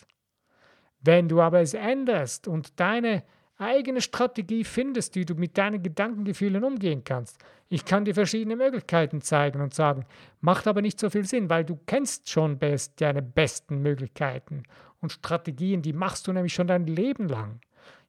Wenn 1.01 1.29
du 1.29 1.41
aber 1.41 1.61
es 1.61 1.75
änderst 1.75 2.49
und 2.49 2.81
deine 2.81 3.23
eigene 3.63 4.01
Strategie 4.01 4.65
findest, 4.65 5.15
wie 5.15 5.25
du 5.25 5.35
mit 5.35 5.57
deinen 5.57 5.83
Gedankengefühlen 5.83 6.65
umgehen 6.65 7.05
kannst, 7.05 7.39
ich 7.69 7.85
kann 7.87 8.05
dir 8.05 8.15
verschiedene 8.15 8.57
Möglichkeiten 8.57 9.23
zeigen 9.23 9.63
und 9.63 9.73
sagen, 9.73 10.05
macht 10.41 10.67
aber 10.67 10.83
nicht 10.83 11.01
so 11.01 11.09
viel 11.09 11.25
Sinn, 11.25 11.49
weil 11.49 11.65
du 11.65 11.79
kennst 11.87 12.29
schon 12.29 12.59
best 12.59 13.01
deine 13.01 13.23
besten 13.23 13.79
Möglichkeiten 13.79 14.65
und 15.01 15.13
Strategien, 15.13 15.81
die 15.81 15.95
machst 15.95 16.27
du 16.27 16.33
nämlich 16.33 16.53
schon 16.53 16.67
dein 16.67 16.87
Leben 16.87 17.29
lang. 17.29 17.61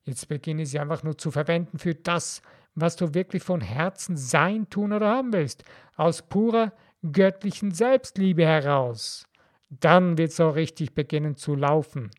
Jetzt 0.03 0.27
beginne 0.27 0.65
sie 0.65 0.79
einfach 0.79 1.03
nur 1.03 1.17
zu 1.17 1.31
verwenden 1.31 1.79
für 1.79 1.95
das, 1.95 2.41
was 2.75 2.95
du 2.95 3.13
wirklich 3.13 3.43
von 3.43 3.61
Herzen 3.61 4.17
sein, 4.17 4.69
tun 4.69 4.91
oder 4.91 5.09
haben 5.09 5.31
willst. 5.31 5.63
Aus 5.95 6.21
purer 6.21 6.73
göttlichen 7.11 7.71
Selbstliebe 7.71 8.45
heraus. 8.45 9.27
Dann 9.69 10.17
wird 10.17 10.31
es 10.31 10.37
so 10.37 10.49
richtig 10.49 10.93
beginnen 10.93 11.35
zu 11.35 11.55
laufen. 11.55 12.11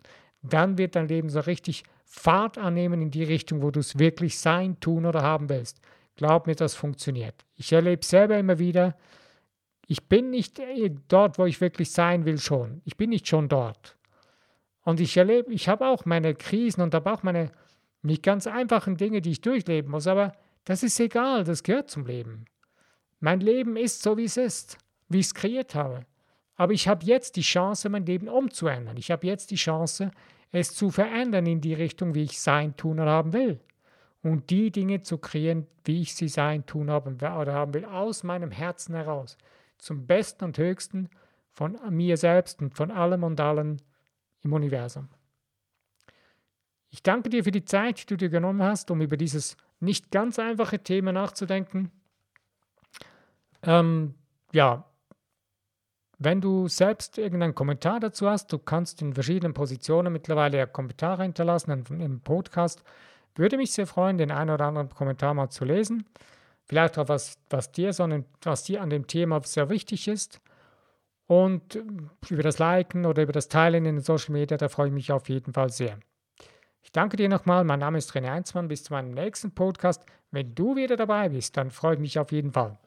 Dann 0.42 0.78
wird 0.78 0.96
dein 0.96 1.08
Leben 1.08 1.28
so 1.28 1.40
richtig 1.40 1.84
Fahrt 2.16 2.58
annehmen 2.58 3.02
in 3.02 3.10
die 3.10 3.24
Richtung, 3.24 3.60
wo 3.60 3.72
du 3.72 3.80
es 3.80 3.98
wirklich 3.98 4.38
sein, 4.38 4.78
tun 4.78 5.04
oder 5.04 5.22
haben 5.22 5.48
willst. 5.48 5.80
Glaub 6.14 6.46
mir, 6.46 6.54
das 6.54 6.74
funktioniert. 6.74 7.44
Ich 7.56 7.72
erlebe 7.72 8.04
selber 8.04 8.38
immer 8.38 8.58
wieder, 8.60 8.96
ich 9.88 10.08
bin 10.08 10.30
nicht 10.30 10.60
dort, 11.08 11.38
wo 11.38 11.44
ich 11.44 11.60
wirklich 11.60 11.90
sein 11.90 12.24
will 12.24 12.38
schon. 12.38 12.80
Ich 12.84 12.96
bin 12.96 13.10
nicht 13.10 13.26
schon 13.26 13.48
dort. 13.48 13.96
Und 14.82 15.00
ich 15.00 15.16
erlebe, 15.16 15.52
ich 15.52 15.68
habe 15.68 15.88
auch 15.88 16.04
meine 16.04 16.34
Krisen 16.34 16.82
und 16.82 16.94
habe 16.94 17.12
auch 17.12 17.24
meine 17.24 17.50
nicht 18.02 18.22
ganz 18.22 18.46
einfachen 18.46 18.96
Dinge, 18.96 19.20
die 19.20 19.32
ich 19.32 19.40
durchleben 19.40 19.90
muss, 19.90 20.06
aber 20.06 20.32
das 20.64 20.82
ist 20.82 21.00
egal, 21.00 21.42
das 21.42 21.64
gehört 21.64 21.90
zum 21.90 22.06
Leben. 22.06 22.44
Mein 23.18 23.40
Leben 23.40 23.76
ist 23.76 24.02
so, 24.02 24.16
wie 24.16 24.24
es 24.24 24.36
ist, 24.36 24.78
wie 25.08 25.18
ich 25.18 25.26
es 25.26 25.34
kreiert 25.34 25.74
habe. 25.74 26.06
Aber 26.54 26.72
ich 26.72 26.86
habe 26.86 27.04
jetzt 27.04 27.36
die 27.36 27.42
Chance, 27.42 27.88
mein 27.88 28.06
Leben 28.06 28.28
umzuändern. 28.28 28.96
Ich 28.96 29.10
habe 29.10 29.26
jetzt 29.26 29.50
die 29.50 29.56
Chance, 29.56 30.12
es 30.54 30.72
zu 30.72 30.90
verändern 30.90 31.46
in 31.46 31.60
die 31.60 31.74
Richtung, 31.74 32.14
wie 32.14 32.22
ich 32.22 32.40
sein, 32.40 32.76
tun 32.76 33.00
oder 33.00 33.10
haben 33.10 33.32
will. 33.32 33.58
Und 34.22 34.50
die 34.50 34.70
Dinge 34.70 35.02
zu 35.02 35.18
kreieren, 35.18 35.66
wie 35.84 36.00
ich 36.00 36.14
sie 36.14 36.28
sein, 36.28 36.64
tun 36.64 36.90
haben 36.90 37.16
oder 37.16 37.52
haben 37.52 37.74
will, 37.74 37.84
aus 37.84 38.22
meinem 38.22 38.52
Herzen 38.52 38.94
heraus. 38.94 39.36
Zum 39.78 40.06
Besten 40.06 40.44
und 40.44 40.56
Höchsten 40.56 41.10
von 41.50 41.76
mir 41.90 42.16
selbst 42.16 42.62
und 42.62 42.76
von 42.76 42.92
allem 42.92 43.24
und 43.24 43.40
allen 43.40 43.82
im 44.42 44.52
Universum. 44.52 45.08
Ich 46.90 47.02
danke 47.02 47.30
dir 47.30 47.42
für 47.42 47.50
die 47.50 47.64
Zeit, 47.64 48.02
die 48.02 48.06
du 48.06 48.16
dir 48.16 48.28
genommen 48.28 48.62
hast, 48.62 48.92
um 48.92 49.00
über 49.00 49.16
dieses 49.16 49.56
nicht 49.80 50.12
ganz 50.12 50.38
einfache 50.38 50.78
Thema 50.78 51.10
nachzudenken. 51.10 51.90
Ähm, 53.62 54.14
ja, 54.52 54.84
wenn 56.18 56.40
du 56.40 56.68
selbst 56.68 57.18
irgendeinen 57.18 57.54
Kommentar 57.54 58.00
dazu 58.00 58.28
hast, 58.28 58.52
du 58.52 58.58
kannst 58.58 59.02
in 59.02 59.14
verschiedenen 59.14 59.54
Positionen 59.54 60.12
mittlerweile 60.12 60.66
Kommentare 60.66 61.22
hinterlassen 61.22 61.84
im 62.00 62.20
Podcast. 62.20 62.82
Würde 63.34 63.56
mich 63.56 63.72
sehr 63.72 63.86
freuen, 63.86 64.18
den 64.18 64.30
einen 64.30 64.50
oder 64.50 64.66
anderen 64.66 64.90
Kommentar 64.90 65.34
mal 65.34 65.50
zu 65.50 65.64
lesen. 65.64 66.06
Vielleicht 66.66 66.98
auch 66.98 67.08
was, 67.08 67.38
was 67.50 67.72
dir, 67.72 67.92
sondern 67.92 68.24
was 68.42 68.64
dir 68.64 68.80
an 68.80 68.90
dem 68.90 69.06
Thema 69.06 69.40
sehr 69.44 69.68
wichtig 69.68 70.08
ist. 70.08 70.40
Und 71.26 71.82
über 72.28 72.42
das 72.42 72.58
Liken 72.58 73.06
oder 73.06 73.22
über 73.22 73.32
das 73.32 73.48
Teilen 73.48 73.86
in 73.86 73.96
den 73.96 74.04
Social 74.04 74.32
Media, 74.32 74.56
da 74.56 74.68
freue 74.68 74.88
ich 74.88 74.92
mich 74.92 75.10
auf 75.10 75.28
jeden 75.28 75.52
Fall 75.52 75.70
sehr. 75.70 75.98
Ich 76.82 76.92
danke 76.92 77.16
dir 77.16 77.28
nochmal. 77.28 77.64
Mein 77.64 77.80
Name 77.80 77.98
ist 77.98 78.12
René 78.12 78.30
Einzmann. 78.30 78.68
Bis 78.68 78.84
zu 78.84 78.92
meinem 78.92 79.10
nächsten 79.12 79.52
Podcast. 79.52 80.04
Wenn 80.30 80.54
du 80.54 80.76
wieder 80.76 80.96
dabei 80.96 81.30
bist, 81.30 81.56
dann 81.56 81.70
freue 81.70 81.94
ich 81.94 82.00
mich 82.00 82.18
auf 82.18 82.30
jeden 82.30 82.52
Fall. 82.52 82.78